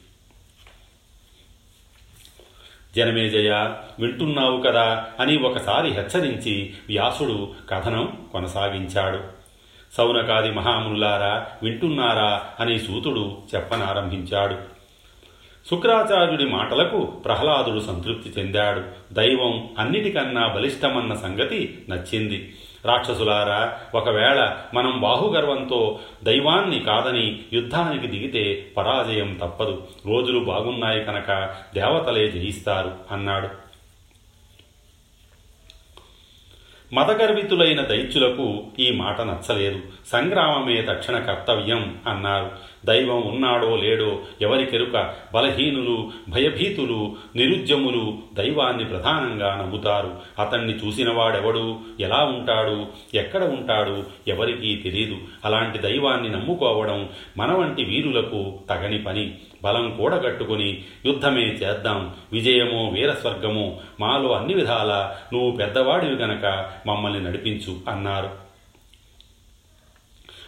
జనమేజయ 2.96 3.50
వింటున్నావు 4.00 4.60
కదా 4.60 5.06
అని 5.20 5.36
ఒకసారి 5.36 5.88
హెచ్చరించి 5.88 6.74
వ్యాసుడు 6.88 7.52
కథనం 7.70 8.18
కొనసాగించాడు. 8.32 9.20
సౌనకాది 9.92 10.50
మహామునులారా 10.50 11.46
వింటున్నారా 11.62 12.42
అని 12.60 12.78
సూతుడు 12.78 13.38
చెప్పనారంభించాడు. 13.54 14.56
శుక్రాచార్యుడి 15.70 16.44
మాటలకు 16.44 17.00
ప్రహ్లాదుడు 17.00 17.80
సంతృప్తి 17.80 18.40
చెందాడు. 18.40 18.82
దైవం 19.12 19.70
అన్నిటికన్నా 19.78 20.48
బలిష్టమన్న 20.48 21.14
సంగతి 21.14 21.84
నచ్చింది. 21.88 22.54
రాక్షసులారా 22.84 23.72
ఒకవేళ 23.94 24.56
మనం 24.74 25.00
బాహుగర్వంతో 25.00 25.98
దైవాన్ని 26.24 26.78
కాదని 26.78 27.40
యుద్ధానికి 27.52 28.06
దిగితే 28.06 28.66
పరాజయం 28.76 29.38
తప్పదు. 29.42 29.82
రోజులు 30.06 30.38
బాగున్నాయి 30.38 31.04
కనుక 31.04 31.50
దేవతలే 31.74 32.30
జయిస్తారు 32.30 32.92
అన్నాడు. 33.10 33.63
మతగర్వితులైన 36.94 37.80
దైత్యులకు 37.80 38.64
ఈ 38.78 38.90
మాట 38.90 39.20
నచ్చలేదు. 39.20 39.80
సంగ్రామమే 40.06 40.82
తక్షణ 40.82 41.18
కర్తవ్యం 41.18 41.98
అన్నారు. 42.06 42.50
దైవం 42.84 43.28
ఉన్నాడో 43.28 43.76
లేడో 43.76 44.18
ఎవరికెరుక 44.42 45.14
బలహీనులు 45.34 46.10
భయభీతులు 46.28 47.16
నిరుద్యములు 47.36 48.18
దైవాన్ని 48.34 48.84
ప్రధానంగా 48.84 49.54
నమ్ముతారు. 49.54 50.16
అతన్ని 50.38 50.74
చూసినవాడెవడు 50.74 51.76
ఎలా 52.00 52.24
ఉంటాడు? 52.24 52.86
ఎక్కడ 53.14 53.44
ఉంటాడు? 53.44 54.04
ఎవరికీ 54.28 54.76
తెలియదు 54.76 55.16
అలాంటి 55.44 55.78
దైవాన్ని 55.78 56.28
నమ్ముకోవడం 56.28 57.08
మన 57.36 57.52
వంటి 57.52 57.84
వీరులకు 57.84 58.58
తగని 58.70 58.98
పని. 58.98 59.34
బలం 59.64 59.96
కూడగట్టుకుని 59.96 60.84
యుద్ధమే 61.06 61.42
చేద్దాం. 61.42 62.14
విజయమో 62.32 62.88
వీరస్వర్గమో 62.88 63.76
మాలో 64.00 64.32
అన్ని 64.32 64.54
విధాలా 64.54 65.16
నువ్వు 65.32 65.50
పెద్దవాడివి 65.50 66.14
గనక 66.14 66.70
మమ్మల్ని 66.86 67.20
నడిపించు 67.20 67.76
అన్నారు. 67.88 68.30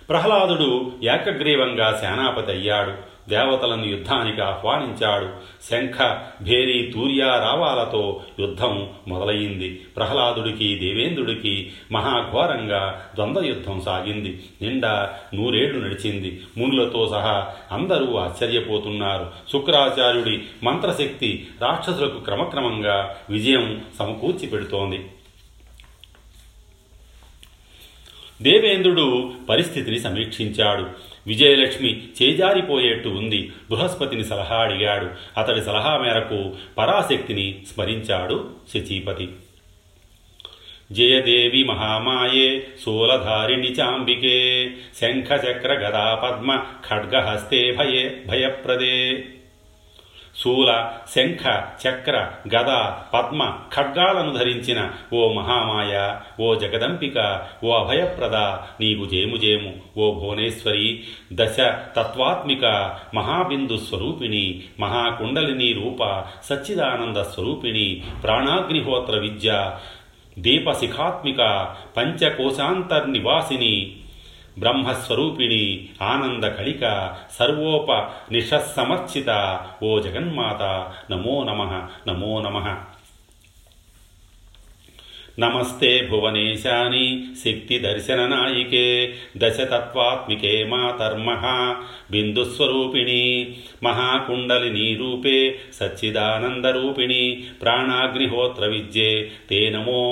ప్రహ్లాదుడు 0.09 0.93
ఏకగ్రీవంగా 1.03 1.97
సేనాపతి 1.97 2.53
అయ్యాడు. 2.53 3.16
దేవతలను 3.29 3.85
యుద్ధానికి 3.85 4.41
ఆహ్వానించాడు. 4.41 5.29
శంఖ 5.71 6.19
భేరి 6.43 6.93
తూర్య 6.95 7.23
రావాలతో 7.23 8.23
యుద్ధం 8.41 8.91
మొదలయ్యింది. 9.09 9.75
ప్రహ్లాదుడికి 9.75 10.79
దేవేంద్రుడికి 10.79 11.73
మహాఘోరంగా 11.93 13.11
ద్వంద్వ 13.15 13.45
యుద్ధం 13.45 13.81
సాగింది. 13.81 14.45
నిండా 14.63 15.19
నూరేళ్ళు 15.35 15.85
నడిచింది. 15.85 16.41
మునులతో 16.59 17.09
సహా 17.09 17.55
అందరూ 17.73 18.17
ఆశ్చర్యపోతున్నారు. 18.17 19.31
శుక్రాచార్యుడి 19.53 20.43
మంత్రశక్తి 20.63 21.49
రాక్షసులకు 21.63 22.21
క్రమక్రమంగా 22.21 23.17
విజయం 23.31 23.85
సమకూర్చి 23.99 24.47
పెడుతోంది 24.47 25.07
దేవేంద్రుడు 28.43 29.33
పరిస్థితిని 29.49 30.01
సమీక్షించాడు. 30.01 31.16
విజయలక్ష్మి 31.27 32.03
చేజారిపోయేట్టు 32.23 33.09
ఉంది. 33.09 33.53
బృహస్పతిని 33.71 34.25
సలహా 34.25 34.57
అడిగాడు. 34.57 35.11
అతడి 35.41 35.63
సలహా 35.63 35.99
మేరకు 35.99 36.55
పరాశక్తిని 36.79 37.59
స్మరించాడు 37.75 38.51
శచీపతి. 38.75 39.29
జయదేవి 40.93 41.65
మహామాయే 41.65 42.67
శూలధారిణి 42.85 43.69
చాంబికే 43.69 44.71
శంఖచక్ర 45.01 45.73
గదా 45.73 46.15
పద్మ 46.15 46.65
ఖడ్గహస్తే 46.91 47.73
భయే 47.73 48.23
భయప్రదే. 48.29 49.25
శూల 50.37 50.71
శంఖ 51.15 51.43
చక్ర 51.83 52.17
గద 52.55 52.71
పద్మ 53.15 53.43
ఖడ్గాలను 53.73 54.33
ధరించిన 54.33 54.81
ఓ 55.13 55.23
మహామాయ 55.33 55.95
ఓ 56.41 56.49
జగదంపిక 56.55 57.17
ఓ 57.65 57.71
అభయప్రద 57.79 58.37
నీకు 58.81 59.05
జేము 59.07 59.37
జేము 59.37 59.73
ఓ 59.97 60.07
భువనేశ్వరి 60.13 60.89
దశ 61.33 61.59
తత్వాత్మిక 61.97 62.65
మహాబిందు 63.15 63.79
స్వరూపిణి 63.87 64.45
మహాకుండలిని 64.81 65.71
రూప 65.73 66.03
సచ్చిదానంద 66.49 67.23
స్వరూపిణి 67.33 67.87
ప్రాణాగ్నిహోత్ర 68.25 69.17
విద్య 69.19 69.51
దీపశిఖాత్మిక 70.39 71.41
పంచకోశాంతర్నివాసిని 71.97 73.75
బ్రహ్మస్వరూపిణి 74.59 75.89
ఆనంద 76.03 76.45
కళిక 76.45 76.85
సర్వోప 77.39 77.93
నిషస్సమర్చిత 78.33 79.31
ఓ 79.83 80.01
జగన్మాత 80.01 80.63
నమో 81.11 81.45
నమ 81.45 81.63
నమో 82.09 82.41
నమ. 82.41 82.77
నమస్తే 85.39 86.09
భువనేశాని 86.11 87.35
శక్తి 87.45 87.79
దర్శన 87.79 88.27
నాయికే 88.27 89.15
దశతత్వాత్మికే 89.37 90.65
మాతర్మహా 90.65 91.85
బిందుస్వరూపిణి 92.11 93.55
మహాకుండలిని 93.83 94.97
రూపే 94.97 95.59
సచ్చిదానందరూపిణి 95.81 97.45
ప్రాణాగ్నిహోత్ర 97.63 98.67
విద్యే 98.67 99.31
తే 99.51 99.71
నమో 99.71 100.03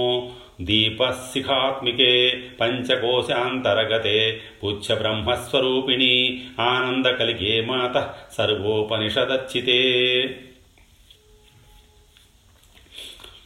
దీపశిఖాత్మికే 0.60 2.30
పంచకోశాంతరగతే 2.60 4.40
పుచ్ఛబ్రహ్మస్వరూపిణీ 4.62 6.42
ఆనంద 6.60 7.06
కలిగే 7.06 7.60
మాత 7.60 7.96
సర్వోపనిషదచ్చితే 8.38 9.80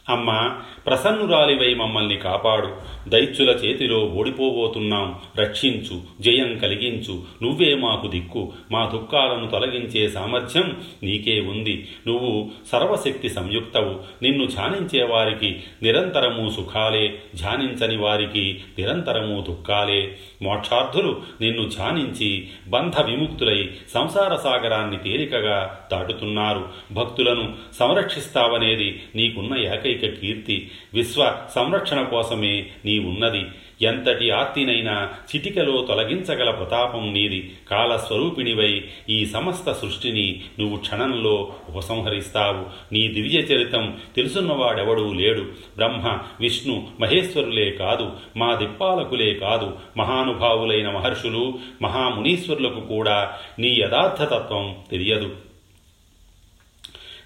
అమ్మ 0.09 0.55
ప్రసన్నురాలివై 0.87 1.73
మమ్మల్ని 1.73 2.17
కాపాడు 2.17 2.69
దైత్యుల 3.07 3.49
చేతిలో 3.49 3.99
ఓడిపోబోతున్నాం. 3.99 5.19
రక్షించు 5.37 6.01
జయం 6.21 6.57
కలిగించు. 6.57 7.23
నువ్వే 7.43 7.75
మాకు 7.75 8.07
దిక్కు. 8.07 8.53
మా 8.71 8.89
దుఃఖాలను 8.93 9.47
తొలగించే 9.47 10.09
సామర్థ్యం 10.09 10.77
నీకే 11.03 11.39
ఉంది. 11.39 11.87
నువ్వు 12.07 12.51
సర్వశక్తి 12.71 13.29
సంయుక్తవు. 13.29 13.99
నిన్ను 14.23 14.45
ధ్యానించే 14.45 15.03
వారికి 15.03 15.55
నిరంతరము 15.83 16.49
సుఖాలే. 16.49 17.07
ధ్యానించని 17.35 17.97
వారికి 17.97 18.61
నిరంతరము 18.79 19.45
దుఃఖాలే. 19.47 20.17
మోక్షార్థులు 20.41 21.21
నిన్ను 21.41 21.69
ధ్యానించి 21.69 22.47
బంధ 22.67 23.01
విముక్తులై 23.01 23.69
సంసార 23.93 24.35
సాగరాన్ని 24.35 24.97
తేలికగా 24.97 25.87
దాటుతున్నారు. 25.91 26.67
భక్తులను 26.91 27.53
సంరక్షిస్తావనేది 27.79 29.01
నీకున్న 29.15 29.57
ఏకైక 29.57 30.19
కీర్తి. 30.19 30.71
విశ్వ 30.93 31.35
సంరక్షణ 31.55 32.03
కోసమే 32.03 32.65
నీ 32.89 32.99
ఉన్నది 32.99 33.45
ఎంతటి 33.81 34.31
ఆత్తినైనా 34.31 35.09
చిటికలో 35.35 35.85
తొలగించగల 35.85 36.51
ప్రతాపం 36.51 37.13
నీది. 37.13 37.57
కాలస్వరూపిణివై 37.69 38.85
ఈ 39.09 39.25
సమస్త 39.25 39.71
సృష్టిని 39.71 40.41
నువ్వు 40.59 40.77
క్షణంలో 40.77 41.53
ఉపసంహరిస్తావు. 41.69 42.93
నీ 42.93 43.07
దివ్య 43.07 43.39
చరితం 43.39 43.97
తెలుసున్నవాడెవడూ 44.15 45.13
లేడు. 45.13 45.41
బ్రహ్మ 45.77 46.17
విష్ణు 46.39 46.87
మహేశ్వరులే 46.99 47.71
కాదు. 47.71 48.11
మా 48.37 48.55
దిప్పాలకులే 48.55 49.33
కాదు. 49.33 49.77
మహానుభావులైన 49.97 50.89
మహర్షులు 50.89 51.59
మహామునీశ్వరులకు 51.81 52.79
కూడా 52.79 53.33
నీ 53.59 53.77
యథార్థతత్వం 53.79 54.75
తెలియదు. 54.91 55.35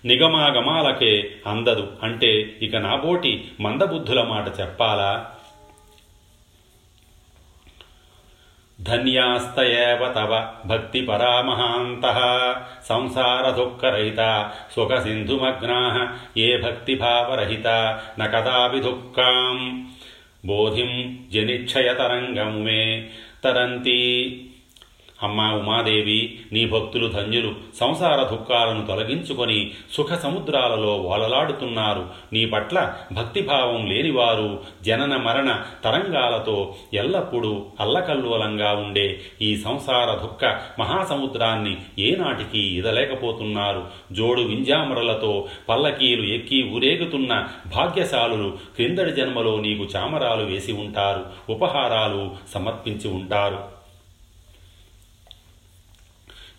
నిగమాగమాలకే 0.05 1.31
అందదు. 1.47 1.87
అంటే 2.03 2.55
ఇక 2.61 2.75
నాబోటి 2.75 3.45
మందబుద్ధుల 3.59 4.23
మాట 4.23 4.59
చెప్పాలా? 4.61 5.32
धन्यास्तयेव 8.81 10.07
तव 10.07 10.53
भक्तिपरामहान्तः। 10.65 12.17
सुख 14.75 14.93
सिंधुमग्ना 14.93 16.03
ये 16.37 16.57
भक्तिभावरहिता 16.57 18.03
न 18.19 18.25
कदिदुक् 18.25 19.19
बोधि 20.45 20.83
जनिक्षय 21.33 21.93
तरंगं 21.93 22.63
मे 22.63 23.01
तरती 23.43 24.42
అమ్మా 25.23 25.53
ఉమాదేవి 25.53 26.39
నీ 26.53 26.65
భక్తులు 26.65 27.07
ధన్యులు 27.07 27.55
సంసార 27.79 28.23
దుఃఖాలను 28.23 28.85
తొలగించుకొని 28.85 29.71
సుఖ 29.93 30.13
సముద్రాలలో 30.13 30.95
ఓలలాడుతున్నారు 30.97 32.05
నీ 32.33 32.45
పట్ల 32.45 32.95
భక్తిభావం 33.13 33.85
లేనివారు 33.85 34.59
జనన 34.83 35.17
మరణ 35.17 35.63
తరంగాలతో 35.83 36.75
ఎల్లప్పుడూ 36.93 37.65
అల్లకల్లోలంగా 37.79 38.73
ఉండే 38.73 39.21
ఈ 39.41 39.57
సంసార 39.57 40.05
దుఃఖ 40.05 40.43
మహాసముద్రాన్ని 40.79 41.77
ఏనాటికి 41.99 42.59
ఇదలేకపోతున్నారు. 42.59 43.83
జోడు 44.11 44.41
వింజామరలతో 44.41 45.47
పల్లకీలు 45.69 46.23
ఎక్కి 46.23 46.63
ఊరేగుతున్న 46.73 47.47
భాగ్యశాలులు 47.75 48.49
క్రిందడి 48.49 49.11
జన్మలో 49.11 49.59
నీకు 49.59 49.83
చామరాలు 49.83 50.43
వేసి 50.43 50.71
ఉంటారు 50.71 51.25
ఉపహారాలు 51.49 52.31
సమర్పించి 52.53 53.07
ఉంటారు. 53.07 53.82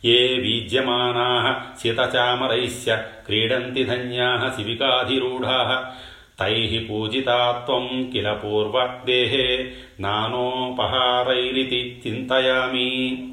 ఏ 0.04 0.38
వీజ్యమానా 0.38 1.62
శితచామరైశ్య 1.82 3.02
క్రీడంతి 3.26 3.84
ధన్యా 3.84 4.52
శివికాధిరూఢా 4.56 5.92
తై 6.40 6.86
పూజితా 6.90 7.62
త్వం 7.66 8.10
కిల 8.12 8.32
పూర్వదేహే 8.32 9.72
నానోపహారైరితి 10.00 12.02
చింతయామి. 12.06 13.28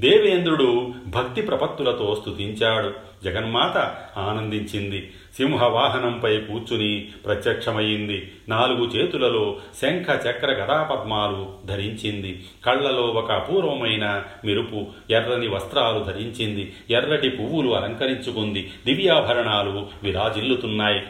దేవేంద్రుడు 0.00 0.94
భక్తి 1.06 1.42
ప్రపత్తులతో 1.42 2.18
స్తుతించాడు. 2.20 2.94
జగన్మాత 3.24 3.96
ఆనందించింది. 4.18 5.10
సింహవాహనంపై 5.36 6.40
కూర్చుని 6.40 7.08
ప్రత్యక్షమైంది 7.26 8.32
నాలుగు 8.48 8.86
చేతులలో 8.86 9.56
శంఖ 9.82 10.06
చక్ర 10.06 10.52
గదాపద్మాలు 10.52 11.66
ధరించింది. 11.66 12.44
కళ్ళలో 12.66 13.02
ఒక 13.02 13.32
అపూర్వమైన 13.32 14.22
మెరుపు 14.44 14.86
ఎర్రని 15.10 15.48
వస్త్రాలు 15.48 16.04
ధరించింది. 16.04 16.72
ఎర్రటి 16.90 17.28
పువ్వులు 17.28 17.70
అలంకరించుకుంది. 17.70 18.70
దివ్యాభరణాలు 18.86 19.86
విరాజిల్లుతున్నాయి. 20.02 21.02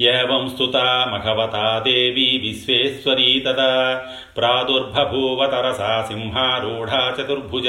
ఏం 0.00 0.48
స్తుతా 0.48 1.06
మఘవతా 1.12 1.78
దేవీ 1.78 2.38
విశ్వేశ్వరీ 2.38 3.40
తదా. 3.40 4.02
ప్రాదుర్బభూవతరసా 4.36 6.04
సింహారూఢా 6.08 7.16
చతుర్భుజ 7.20 7.68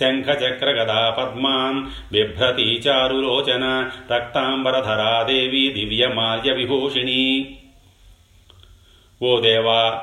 శంఖచక్రగదా 0.00 1.10
పద్మాన్. 1.10 1.82
బిభ్రతి 2.12 2.62
చారులోచన 2.62 3.90
రక్తాంబరధరా 4.12 5.22
దేవి 5.22 5.68
దివ్యమాల్య 5.68 6.52
విభూషిణి 6.52 7.56
ఓ 9.22 9.40
దేవా 9.40 10.02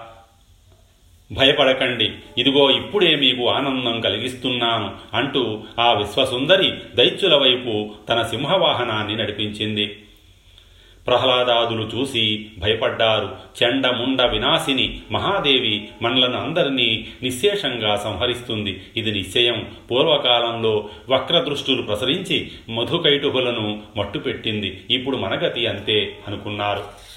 భయపడకండి. 1.32 2.12
ఇదిగో 2.38 2.72
ఇప్పుడే 2.72 3.16
మీకు 3.16 3.50
ఆనందం 3.50 4.02
కలిగిస్తున్నాను 4.02 4.92
అంటూ 5.14 5.64
ఆ 5.80 5.94
విశ్వసుందరి 5.94 6.74
దైత్యుల 6.96 7.36
వైపు 7.36 7.90
తన 8.10 8.22
సింహవాహనాన్ని 8.22 9.16
నడిపించింది. 9.16 9.98
ప్రహ్లాదాదులు 11.08 11.90
చూసి 11.96 12.52
భయపడ్డారు. 12.60 13.36
చెండముండ 13.64 14.22
వినాశిని 14.22 15.00
మహాదేవి 15.12 15.88
మనలను 16.02 16.38
అందరినీ 16.38 17.08
నిశ్శేషంగా 17.24 17.96
సంహరిస్తుంది. 17.96 18.82
ఇది 18.98 19.12
నిశ్చయం. 19.12 19.68
పూర్వకాలంలో 19.92 20.90
వక్రదృష్టులు 21.10 21.82
ప్రసరించి 21.82 22.52
మధుకైటుకులను 22.70 23.82
మట్టుపెట్టింది. 23.98 24.84
ఇప్పుడు 24.90 25.18
మనగతి 25.18 25.68
అంతే 25.68 26.18
అనుకున్నారు. 26.28 27.11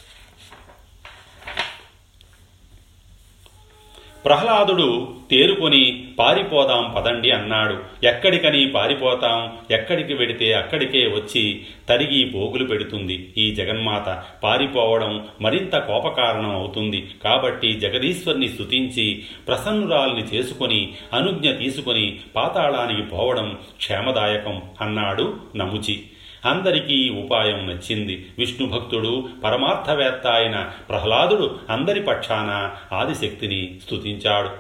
ప్రహ్లాదుడు 4.25 5.09
తేరుకొని 5.31 6.07
పారిపోదాం 6.19 6.95
పదండి 6.97 7.31
అన్నాడు. 7.31 7.77
ఎక్కడికని 8.05 8.67
పారిపోతాం? 8.67 9.53
ఎక్కడికి 9.71 10.15
వెడితే 10.15 10.53
అక్కడికే 10.53 11.07
వచ్చి 11.07 11.61
తరిగి 11.89 12.25
పోగులు 12.25 12.65
పెడుతుంది. 12.65 13.33
ఈ 13.39 13.55
జగన్మాత 13.55 14.23
పారిపోవడం 14.43 15.27
మరింత 15.41 15.77
కోపకారణం 15.77 16.55
అవుతుంది. 16.57 17.11
కాబట్టి 17.25 17.73
జగదీశ్వర్ని 17.73 18.49
స్థుతించి 18.49 19.23
ప్రసన్నురాల్ని 19.49 20.25
చేసుకొని 20.35 20.95
అనుజ్ఞ 21.13 21.51
తీసుకొని 21.51 22.21
పాతాళానికి 22.37 23.03
పోవడం 23.03 23.59
క్షేమదాయకం 23.79 24.63
అన్నాడు 24.81 25.35
నముచి 25.57 26.03
అందరికీ 26.45 26.95
ఈ 26.95 27.11
ఉపాయం 27.11 27.67
నచ్చింది. 27.67 28.31
విష్ణు 28.39 28.69
భక్తుడు 28.69 29.29
పరమార్థవేత్త 29.45 30.27
అయిన 30.27 30.71
ప్రహ్లాదుడు 30.89 31.59
అందరి 31.69 32.03
పక్షాన 32.03 32.71
ఆదిశక్తిని 32.95 33.81
స్తుతించాడు. 33.85 34.51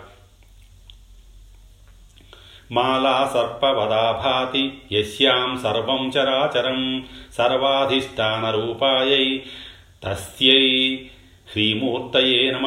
మాలా 2.72 3.30
సర్పవదాభాతి 3.34 4.78
యస్యాం 4.92 5.60
సర్వం 5.62 6.08
చరాచరం 6.08 7.06
సర్వాధిష్టాన 7.38 8.50
రూపాయై 8.50 9.42
తస్యై 10.04 11.06
శ్రీమూర్తయే 11.52 12.50
నమ. 12.50 12.66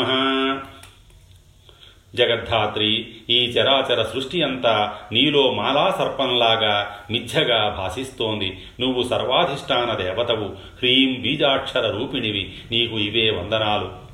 జగద్ధాత్రి 2.17 3.07
ఈ 3.29 3.45
చరాచర 3.45 4.03
సృష్టి 4.03 4.43
అంతా 4.43 4.95
నీలో 5.11 5.51
మాలా 5.51 5.95
సర్పంలాగా 5.99 6.97
మిథ్యగా 7.11 7.75
భాసిస్తోంది. 7.77 8.57
నువ్వు 8.79 9.03
సర్వాధిష్టాన 9.03 9.93
దేవతవు 10.03 10.45
హ్రీం 10.45 11.21
బీజాక్షర 11.21 11.91
రూపిణివి. 11.91 12.53
నీకు 12.71 12.99
ఇవే 12.99 13.29
వందనాలు. 13.29 14.06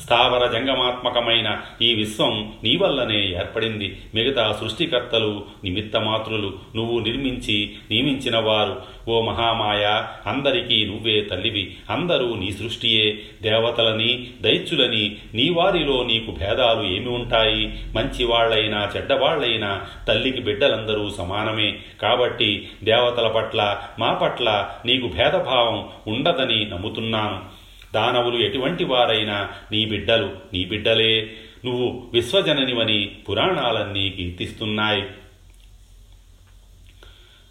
స్థావర 0.00 0.46
జంగమాత్మకమైన 0.46 1.60
ఈ 1.82 1.94
విశ్వం 1.94 2.52
నీ 2.64 2.76
వల్లనే 2.76 3.26
ఏర్పడింది. 3.26 4.00
మిగతా 4.14 4.58
సృష్టికర్తలు 4.60 5.44
నిమిత్తమాత్రులు 5.64 6.52
నువ్వు 6.76 6.98
నిర్మించి 6.98 7.72
నియమించిన 7.90 8.38
వారు 8.38 8.82
ఓ 9.08 9.20
మహామాయ 9.20 10.02
అందరికీ 10.26 10.86
నువ్వే 10.86 11.20
తల్లివి. 11.20 11.76
అందరూ 11.90 12.34
నీ 12.34 12.52
సృష్టియే. 12.52 13.18
దేవతలని 13.42 14.26
దైత్యులని 14.40 15.16
నీ 15.34 15.48
వారిలో 15.48 16.04
నీకు 16.04 16.30
భేదాలు 16.30 16.86
ఏమి 16.86 17.08
ఉంటాయి? 17.08 17.66
మంచివాళ్ళైనా 17.94 18.90
చెడ్డవాళ్ళైనా 18.96 19.80
తల్లికి 20.08 20.40
బిడ్డలందరూ 20.40 21.10
సమానమే. 21.10 21.78
కాబట్టి 22.02 22.68
దేవతల 22.84 23.28
పట్ల 23.28 23.78
మా 23.98 24.12
పట్ల 24.12 24.68
నీకు 24.86 25.06
భేదభావం 25.06 25.88
ఉండదని 26.06 26.66
నమ్ముతున్నాను. 26.66 27.55
దానవులు 27.96 28.36
ఎటువంటి 28.36 28.84
వారైనా 28.84 29.50
నీ 29.72 29.84
బిడ్డలు 29.84 30.30
నీ 30.52 30.64
బిడ్డలే. 30.64 31.36
నువ్వు 31.64 32.10
విశ్వజననివని 32.12 33.16
పురాణాలన్నీ 33.28 34.10
కీర్తిస్తున్నాయి. 34.10 35.04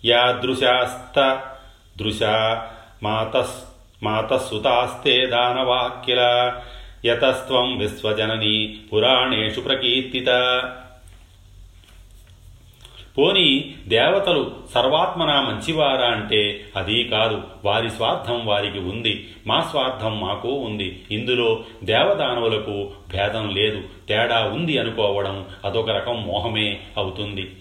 యాదృశాస్త 0.05 1.43
దృశా 1.97 2.67
మాతస్ 3.03 3.55
మాతస్సుతాస్తే 4.03 5.25
దానవాక్కిల 5.25 6.53
యతస్త్వం 7.05 7.77
విశ్వజనని 7.77 8.77
పురాణేషు 8.93 9.61
ప్రకీర్తిత. 9.61 10.29
పోని 13.17 13.75
దేవతలు 13.87 14.51
సర్వాత్మన 14.73 15.27
మంచివారా 15.27 16.07
అంటే 16.07 16.65
అదీ 16.75 17.03
కాదు. 17.03 17.41
వారి 17.65 17.89
స్వార్థం 17.89 18.45
వారికి 18.45 18.79
ఉంది. 18.79 19.27
మా 19.47 19.61
స్వార్థం 19.61 20.21
మాకు 20.21 20.47
ఉంది. 20.47 21.03
ఇందులో 21.11 21.63
దేవదానవులకు 21.83 22.89
భేదం 23.13 23.55
లేదు. 23.55 23.81
తేడా 24.09 24.51
ఉంది 24.53 24.77
అనుకోవడం 24.77 25.45
అదొక 25.65 25.89
రకం 25.89 26.27
మోహమే 26.27 26.79
అవుతుంది. 26.97 27.51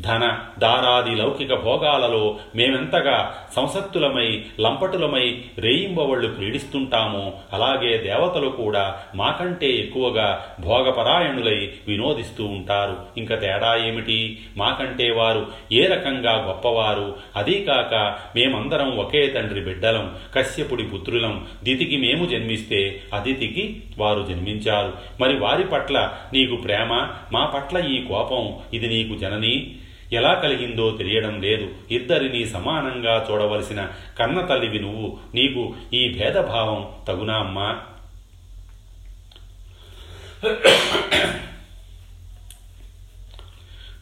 ధన 0.00 0.38
దారాది 0.58 1.16
లౌకిక 1.16 1.54
భోగాలలో 1.54 2.36
మేమెంతగా 2.56 3.46
సంసత్తులమై 3.56 4.44
లంపటులమై 4.60 5.42
రేయింబవళ్ళు 5.58 6.28
క్రీడిస్తుంటామో 6.28 7.32
అలాగే 7.52 7.98
దేవతలు 7.98 8.48
కూడా 8.48 8.98
మాకంటే 9.14 9.70
ఎక్కువగా 9.70 10.56
భోగపరాయణులై 10.60 11.72
వినోదిస్తూ 11.88 12.44
ఉంటారు. 12.44 12.96
ఇంక 13.16 13.40
తేడా 13.40 13.76
ఏమిటి? 13.76 14.40
మాకంటే 14.56 15.10
వారు 15.10 15.46
ఏ 15.72 15.86
రకంగా 15.86 16.46
గొప్పవారు? 16.46 17.16
అదీ 17.36 17.64
కాక 17.64 17.94
మేమందరం 18.36 18.96
ఒకే 18.96 19.26
తండ్రి 19.26 19.60
బిడ్డలం 19.60 20.16
కశ్యపుడి 20.34 20.82
పుత్రులం. 20.82 21.46
దితికి 21.64 21.96
మేము 21.96 22.26
జన్మిస్తే 22.26 23.02
అదితికి 23.14 23.82
వారు 23.98 24.26
జన్మించారు. 24.28 24.92
మరి 25.20 25.38
వారి 25.38 25.64
పట్ల 25.64 26.12
నీకు 26.32 26.56
ప్రేమ? 26.56 27.08
మా 27.32 27.46
పట్ల 27.46 27.78
ఈ 27.78 28.02
కోపం? 28.02 28.54
ఇది 28.74 28.86
నీకు 28.86 29.18
జనని? 29.18 29.76
ఎలా 30.12 30.34
కలిగిందో 30.34 30.90
తెలియడం 30.90 31.40
లేదు. 31.40 31.68
ఇద్దరిని 31.90 32.46
సమానంగా 32.46 33.26
చూడవలసిన 33.30 33.88
కన్న 34.18 34.40
తల్లివి 34.40 34.78
నువ్వు. 34.78 35.18
నీకు 35.34 35.74
ఈ 35.94 36.08
భేదభావం 36.08 36.88
తగునా 37.08 37.34
అమ్మా? 37.34 37.80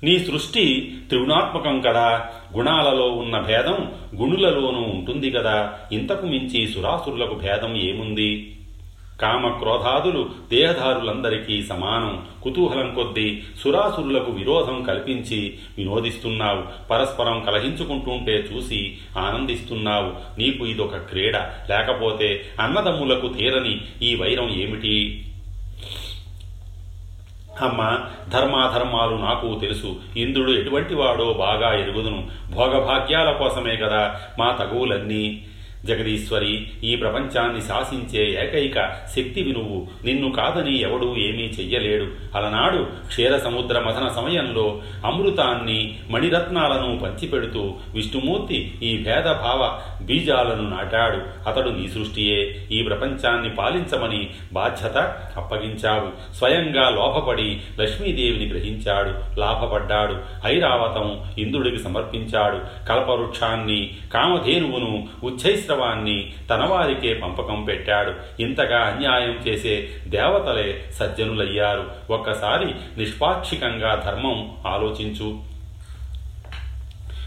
నీ 0.03 0.19
సృష్టి 0.19 0.95
త్రిగుణాత్మకం 1.09 1.81
కదా. 1.81 2.31
గుణాలలో 2.57 3.09
ఉన్న 3.09 3.41
భేదం 3.41 3.93
గుణులలోనూ 4.17 4.81
ఉంటుంది 4.81 5.31
కదా. 5.31 5.79
ఇంతకు 5.93 6.27
మించి 6.27 6.69
సురాసురులకు 6.69 7.35
భేదం 7.35 7.77
ఏముంది? 7.77 8.60
కామ 9.21 9.49
క్రోధాదులు 9.49 10.31
దేహదారులందరికీ 10.51 11.63
సమానం. 11.63 12.27
కుతూహలం 12.43 12.95
కొద్దీ 12.95 13.43
సురాసురులకు 13.65 14.31
విరోధం 14.31 14.83
కల్పించి 14.83 15.59
వినోదిస్తున్నావు. 15.79 16.89
పరస్పరం 16.91 17.45
కలహించుకుంటుంటే 17.47 18.33
చూసి 18.33 18.99
ఆనందిస్తున్నావు. 19.19 20.41
నీకు 20.41 20.67
ఇదొక 20.67 20.97
క్రీడ. 20.97 21.37
లేకపోతే 21.71 22.45
అన్నదమ్ములకు 22.61 23.29
తీరని 23.29 23.81
ఈ 24.03 24.15
వైరం 24.15 24.51
ఏమిటి? 24.51 25.27
అమ్మ 27.61 27.99
ధర్మాధర్మాలు 28.29 29.17
నాకు 29.17 29.59
తెలుసు. 29.61 29.97
ఇంద్రుడు 30.17 30.53
ఎటువంటి 30.53 30.95
వాడో 30.95 31.33
బాగా 31.33 31.75
ఎరుగుదును. 31.75 32.29
భోగభాగ్యాల 32.55 33.31
కోసమే 33.33 33.77
కదా 33.77 34.21
మా 34.39 34.53
తగువులన్నీ. 34.53 35.45
జగదీశ్వరి 35.85 36.67
ఈ 36.85 36.97
ప్రపంచాన్ని 36.97 37.61
శాసించే 37.61 38.45
ఏకైక 38.45 38.91
శక్తివి 39.17 39.53
నువ్వు 39.53 39.87
నిన్ను 40.05 40.31
కాదని 40.31 40.81
ఎవడూ 40.81 41.17
ఏమీ 41.17 41.43
చెయ్యలేడు. 41.43 42.07
అలనాడు 42.37 42.89
క్షీర 43.07 43.37
సముద్ర 43.37 43.81
మథన 43.81 44.09
సమయంలో 44.09 44.83
అమృతాన్ని 45.07 45.99
మణిరత్నాలను 46.11 46.99
పంచిపెడుతూ 46.99 47.75
విష్ణుమూర్తి 47.95 48.75
ఈ 48.83 48.97
భేదభావ 48.97 49.81
బీజాలను 50.05 50.71
నాటాడు. 50.71 51.49
అతడు 51.49 51.69
నీ 51.69 51.89
సృష్టియే. 51.89 52.69
ఈ 52.73 52.83
ప్రపంచాన్ని 52.83 53.51
పాలించమని 53.51 54.31
బాధ్యత 54.53 54.97
అప్పగించావు. 55.37 56.35
స్వయంగా 56.35 56.91
లోపపడి 56.91 57.61
లక్ష్మీదేవిని 57.81 58.47
గ్రహించాడు. 58.49 59.41
లాభపడ్డాడు. 59.41 60.17
ఐరావతం 60.47 61.21
ఇంద్రుడికి 61.39 61.79
సమర్పించాడు. 61.79 62.87
కల్పవృక్షాన్ని 62.89 63.91
కామధేనువును 64.15 65.09
ఉచ్చైశ్రవాన్ని 65.71 66.33
తన 66.51 66.65
వారికే 66.65 67.15
పంపకం 67.15 67.65
పెట్టాడు. 67.65 68.13
ఇంతగా 68.43 68.81
అన్యాయం 68.81 69.39
చేసే 69.49 69.89
దేవతలే 70.09 70.85
సజ్జనులయ్యారు. 70.93 71.91
ఒక్కసారి 72.11 72.75
నిష్పాక్షికంగా 72.99 74.03
ధర్మం 74.07 74.57
ఆలోచించు. 74.67 75.50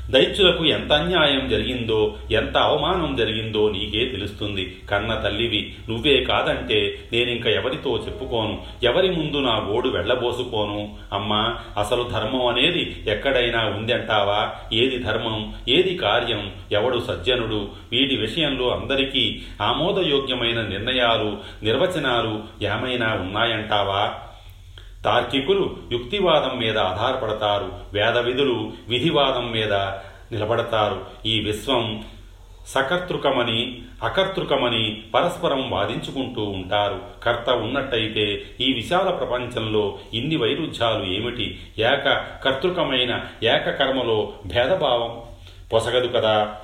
దైత్యులకు 0.09 0.65
ఎంత 0.65 0.93
అన్యాయం 0.93 1.49
జరిగిందో 1.49 2.15
ఎంత 2.31 2.57
అవమానం 2.57 3.15
జరిగిందో 3.15 3.69
నీకే 3.69 4.05
తెలుస్తుంది. 4.05 4.77
కన్న 4.89 5.13
తల్లివి 5.13 5.73
నువ్వే 5.89 6.23
కాదంటే 6.23 7.09
నేనింక 7.13 7.45
ఎవరితో 7.45 8.03
చెప్పుకోను? 8.05 8.61
ఎవరి 8.83 9.11
ముందు 9.11 9.37
నా 9.37 9.57
గోడు 9.57 9.89
వెళ్ళబోసుకోను? 9.89 10.95
అమ్మా 11.13 11.57
అసలు 11.77 12.03
ధర్మం 12.03 12.47
అనేది 12.47 13.03
ఎక్కడైనా 13.07 13.65
ఉందంటావా? 13.65 14.55
ఏది 14.73 14.97
ధర్మం? 14.97 15.53
ఏది 15.69 15.97
కార్యం? 15.97 16.51
ఎవడు 16.71 16.99
సజ్జనుడు? 16.99 17.67
వీటి 17.91 18.15
విషయంలో 18.15 18.69
అందరికీ 18.69 19.41
ఆమోదయోగ్యమైన 19.61 20.61
నిర్ణయాలు 20.61 21.37
నిర్వచనాలు 21.63 22.43
ఏమైనా 22.63 23.13
ఉన్నాయంటావా? 23.13 24.13
తార్కికులు 25.05 25.77
యుక్తివాదం 25.91 26.59
మీద 26.59 26.77
ఆధారపడతారు. 26.77 27.71
వేద 27.93 28.17
విధులు 28.17 28.71
విధివాదం 28.87 29.51
మీద 29.51 29.73
నిలబడతారు. 30.31 31.05
ఈ 31.25 31.39
విశ్వం 31.39 32.03
సకర్తృకమని 32.67 33.81
అకర్తృకమని 34.03 35.03
పరస్పరం 35.13 35.69
వాదించుకుంటూ 35.69 36.43
ఉంటారు. 36.43 37.01
కర్త 37.23 37.49
ఉన్నట్టయితే 37.49 38.43
ఈ 38.61 38.73
విశాల 38.73 39.09
ప్రపంచంలో 39.09 39.97
ఇన్ని 40.13 40.35
వైరుధ్యాలు 40.35 41.05
ఏమిటి? 41.05 41.59
ఏక 41.79 42.25
కర్తృకమైన 42.43 43.21
ఏకకర్మలో 43.43 44.33
భేదభావం 44.45 45.21
పొసగదు 45.73 46.07
కదా? 46.07 46.57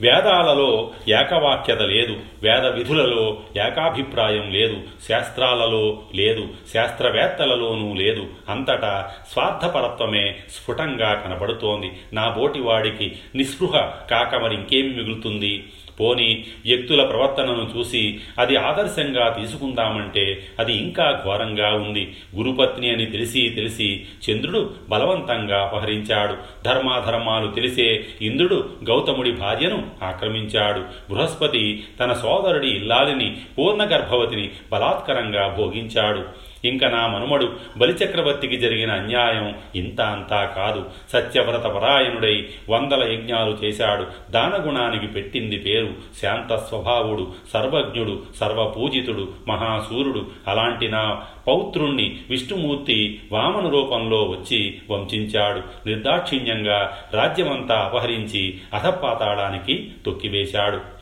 వేదాలలో 0.00 0.90
ఏకవాక్యత 1.08 1.82
లేదు 1.82 2.16
వేద 2.42 2.66
విధులలో 2.66 3.40
ఏకాభిప్రాయం 3.56 4.50
లేదు 4.50 4.76
శాస్త్రాలలో 5.08 6.02
లేదు 6.14 6.48
శాస్త్రవేత్తలలోనూ 6.74 7.94
లేదు. 7.94 8.26
అంతటా 8.48 9.10
స్వార్థపరత్వమే 9.32 10.36
స్ఫుటంగా 10.50 11.14
కనబడుతోంది. 11.14 11.92
నా 12.12 12.28
బోటివాడికి 12.28 13.12
నిస్పృహ 13.34 13.70
కాక 14.10 14.34
మరింకేం 14.34 14.96
మిగులుతుంది? 14.96 15.64
పోని 16.00 16.44
వ్యక్తుల 16.64 17.04
ప్రవర్తనను 17.04 17.70
చూసి 17.76 18.18
అది 18.38 18.56
ఆదర్శంగా 18.56 19.28
తీసుకుందామంటే 19.28 20.46
అది 20.58 20.72
ఇంకా 20.72 21.22
ఘోరంగా 21.24 21.68
ఉంది. 21.74 22.16
గురుపత్ని 22.36 22.90
అని 22.90 23.06
తెలిసి 23.06 23.48
తెలిసి 23.48 24.06
చంద్రుడు 24.30 24.70
బలవంతంగా 24.88 25.62
అపహరించాడు. 25.62 26.36
ధర్మాధర్మాలు 26.64 27.50
తెలిసే 27.50 28.06
ఇంద్రుడు 28.22 28.68
గౌతముడి 28.84 29.32
భార్యను 29.32 29.86
ఆక్రమించాడు. 30.02 30.80
బృహస్పతి 31.12 31.84
తన 32.00 32.12
సోదరుడి 32.12 32.68
ఇల్లాలిని 32.68 33.36
పూర్ణ 33.58 33.84
గర్భవతిని 33.84 34.50
బలాత్కరంగా 34.72 35.54
భోగించాడు. 35.58 36.45
ఇంక 36.68 36.84
నా 36.84 37.06
మనుమడు 37.06 37.52
బలిచక్రవర్తికి 37.76 38.56
జరిగిన 38.56 38.90
అన్యాయం 38.90 39.54
ఇంత 39.76 40.00
అంతా 40.00 40.44
కాదు. 40.44 40.84
సత్యవ్రత 41.12 41.62
పరాయణుడై 41.62 42.46
వందల 42.70 43.12
యజ్ఞాలు 43.12 43.58
చేశాడు. 43.64 44.06
దానగుణానికి 44.30 45.06
పెట్టింది 45.06 45.58
పేరు 45.58 45.88
శాంత 46.22 46.56
స్వభావుడు 46.56 47.32
సర్వజ్ఞుడు 47.54 48.22
సర్వపూజితుడు 48.36 49.28
మహాసూరుడు. 49.48 50.26
అలాంటి 50.48 50.88
నా 50.88 51.22
పౌత్రుణ్ణి 51.48 52.20
విష్ణుమూర్తి 52.30 53.20
వామన 53.32 53.68
రూపంలో 53.68 54.22
వచ్చి 54.22 54.78
వంశించాడు 54.90 55.88
నిర్దాక్షిణ్యంగా 55.88 56.98
రాజ్యమంతా 57.14 57.74
అపహరించి 57.80 58.58
అధపాతాళానికి 58.74 59.88
తొక్కివేశాడు. 60.06 60.95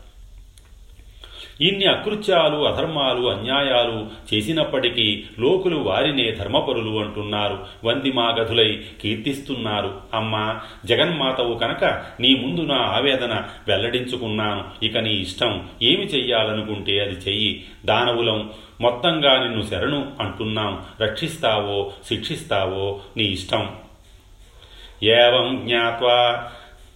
ఇన్ని 1.61 1.85
అకృత్యాలు 1.85 2.67
అధర్మాలు 2.67 3.29
అన్యాయాలు 3.29 4.07
చేసినప్పటికీ 4.35 5.25
లోకులు 5.39 5.77
వారినే 5.77 6.31
ధర్మపరులు 6.31 7.01
అంటున్నారు. 7.01 7.59
వందిమాగధులై 7.85 8.83
కీర్తిస్తున్నారు. 9.01 10.01
అమ్మా 10.15 10.61
జగన్మాతవు 10.85 11.55
కనుక 11.55 11.85
నీ 12.21 12.35
ముందు 12.35 12.61
నా 12.61 12.77
ఆవేదన 12.77 13.43
వెల్లడించుకున్నాను. 13.69 14.85
ఇక 14.85 14.99
నీ 14.99 15.15
ఇష్టం 15.15 15.69
ఏమి 15.83 16.05
చెయ్యాలనుకుంటే 16.05 17.01
అది 17.01 17.15
చెయ్యి. 17.15 17.65
దానవులం 17.85 18.51
మొత్తంగా 18.81 19.43
నిన్ను 19.43 19.63
శరణు 19.63 20.07
అంటున్నాం. 20.21 20.83
రక్షిస్తావో 21.01 21.93
శిక్షిస్తావో 22.05 23.01
నీ 23.17 23.25
ఇష్టం. 23.25 23.69
ఏవం 25.03 25.71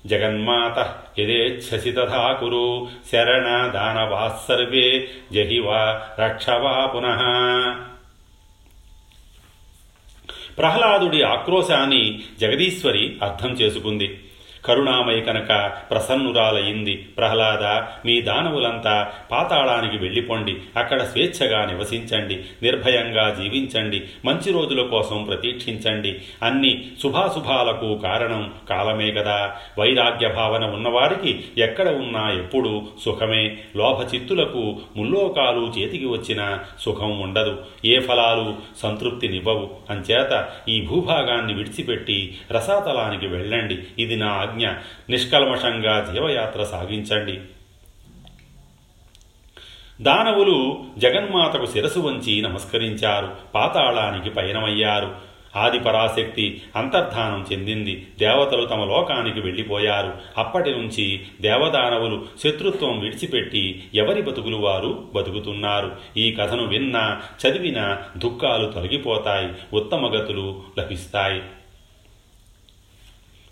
జ్ఞాత్వా 0.09 0.29
జగన్మాత 0.29 0.79
యదేచ్ఛసి 1.21 1.93
తథా 1.93 2.33
కురు. 2.33 2.89
శరణ 3.13 3.71
దానవాः 3.75 4.47
సర్వే 4.49 5.09
జహివా 5.33 6.09
రక్షవా 6.21 6.87
పునః. 6.87 7.23
ప్రహ్లాదుడి 10.59 11.23
ఆక్రోశాన్ని 11.23 12.23
జగదీశ్వరి 12.41 13.19
అర్థం 13.23 13.51
చేసుకుంది. 13.51 14.21
కరుణామయ 14.65 15.21
కనుక 15.21 15.73
ప్రసన్నురాలయ్యింది 15.91 16.97
ప్రహ్లాద 16.97 17.65
మీ 18.07 18.21
దానవులంతా 18.21 19.13
పాతాళానికి 19.31 19.97
వెళ్ళిపోండి. 19.97 20.57
అక్కడ 20.77 21.03
స్వేచ్ఛగా 21.03 21.65
నివసించండి. 21.65 22.35
నిర్భయంగా 22.63 23.37
జీవించండి. 23.43 24.03
మంచి 24.25 24.53
రోజుల 24.53 24.83
కోసం 24.83 25.25
ప్రతీక్షించండి. 25.25 26.19
అన్ని 26.43 26.85
శుభాశుభాలకు 27.03 28.01
కారణం 28.03 28.53
కాలమే 28.71 29.11
కదా 29.11 29.57
వైరాగ్య 29.79 30.29
భావన 30.29 30.65
ఉన్నవారికి 30.65 31.45
ఎక్కడ 31.59 31.89
ఉన్నా 31.89 32.33
ఎప్పుడు 32.33 32.83
సుఖమే. 33.05 33.57
లోభచిత్తులకు 33.77 34.77
ముల్లోకాలు 34.97 35.73
చేతికి 35.79 36.07
వచ్చిన 36.07 36.59
సుఖం 36.81 37.21
ఉండదు. 37.21 37.57
ఏ 37.85 37.99
ఫలాలు 38.01 38.55
సంతృప్తినివ్వవు 38.83 39.71
అంచేత 39.91 40.49
ఈ 40.69 40.81
భూభాగాన్ని 40.81 41.55
విడిచిపెట్టి 41.55 42.39
రసాతలానికి 42.51 43.27
వెళ్ళండి. 43.27 43.79
ఇది 43.99 44.17
నా 44.17 44.29
ఆజ్ఞ. 44.59 44.69
నిష్కల్మషంగా 45.11 46.13
జీవయాత్ర 46.15 46.65
సాగించండి. 46.65 47.41
దానవులు 50.03 50.85
జగన్మాతకు 50.99 51.67
శిరసు 51.67 51.99
వంచి 51.99 52.43
నమస్కరించారు. 52.43 53.37
పాతాళానికి 53.55 54.31
పయనమయ్యారు. 54.31 55.15
ఆది 55.57 55.81
పరాశక్తి 55.81 56.63
అంతర్ధానం 56.77 57.47
చెందింది. 57.53 58.07
దేవతలు 58.19 58.67
తమ 58.67 58.85
లోకానికి 58.85 59.41
వెళ్ళిపోయారు. 59.41 60.15
అప్పటి 60.39 60.71
నుంచి 60.71 61.27
దేవదానవులు 61.41 62.27
శత్రుత్వం 62.45 63.01
విడిచిపెట్టి 63.01 63.89
ఎవరి 63.95 64.23
బతుకులు 64.23 64.57
వారు 64.57 65.05
బతుకుతున్నారు? 65.15 65.97
ఈ 66.17 66.33
కథను 66.33 66.67
విన్నా 66.67 67.23
చదివినా 67.47 68.03
దుఃఖాలు 68.17 68.73
తొలగిపోతాయి. 68.73 69.49
ఉత్తమగతులు 69.73 70.63
లభిస్తాయి. 70.79 71.43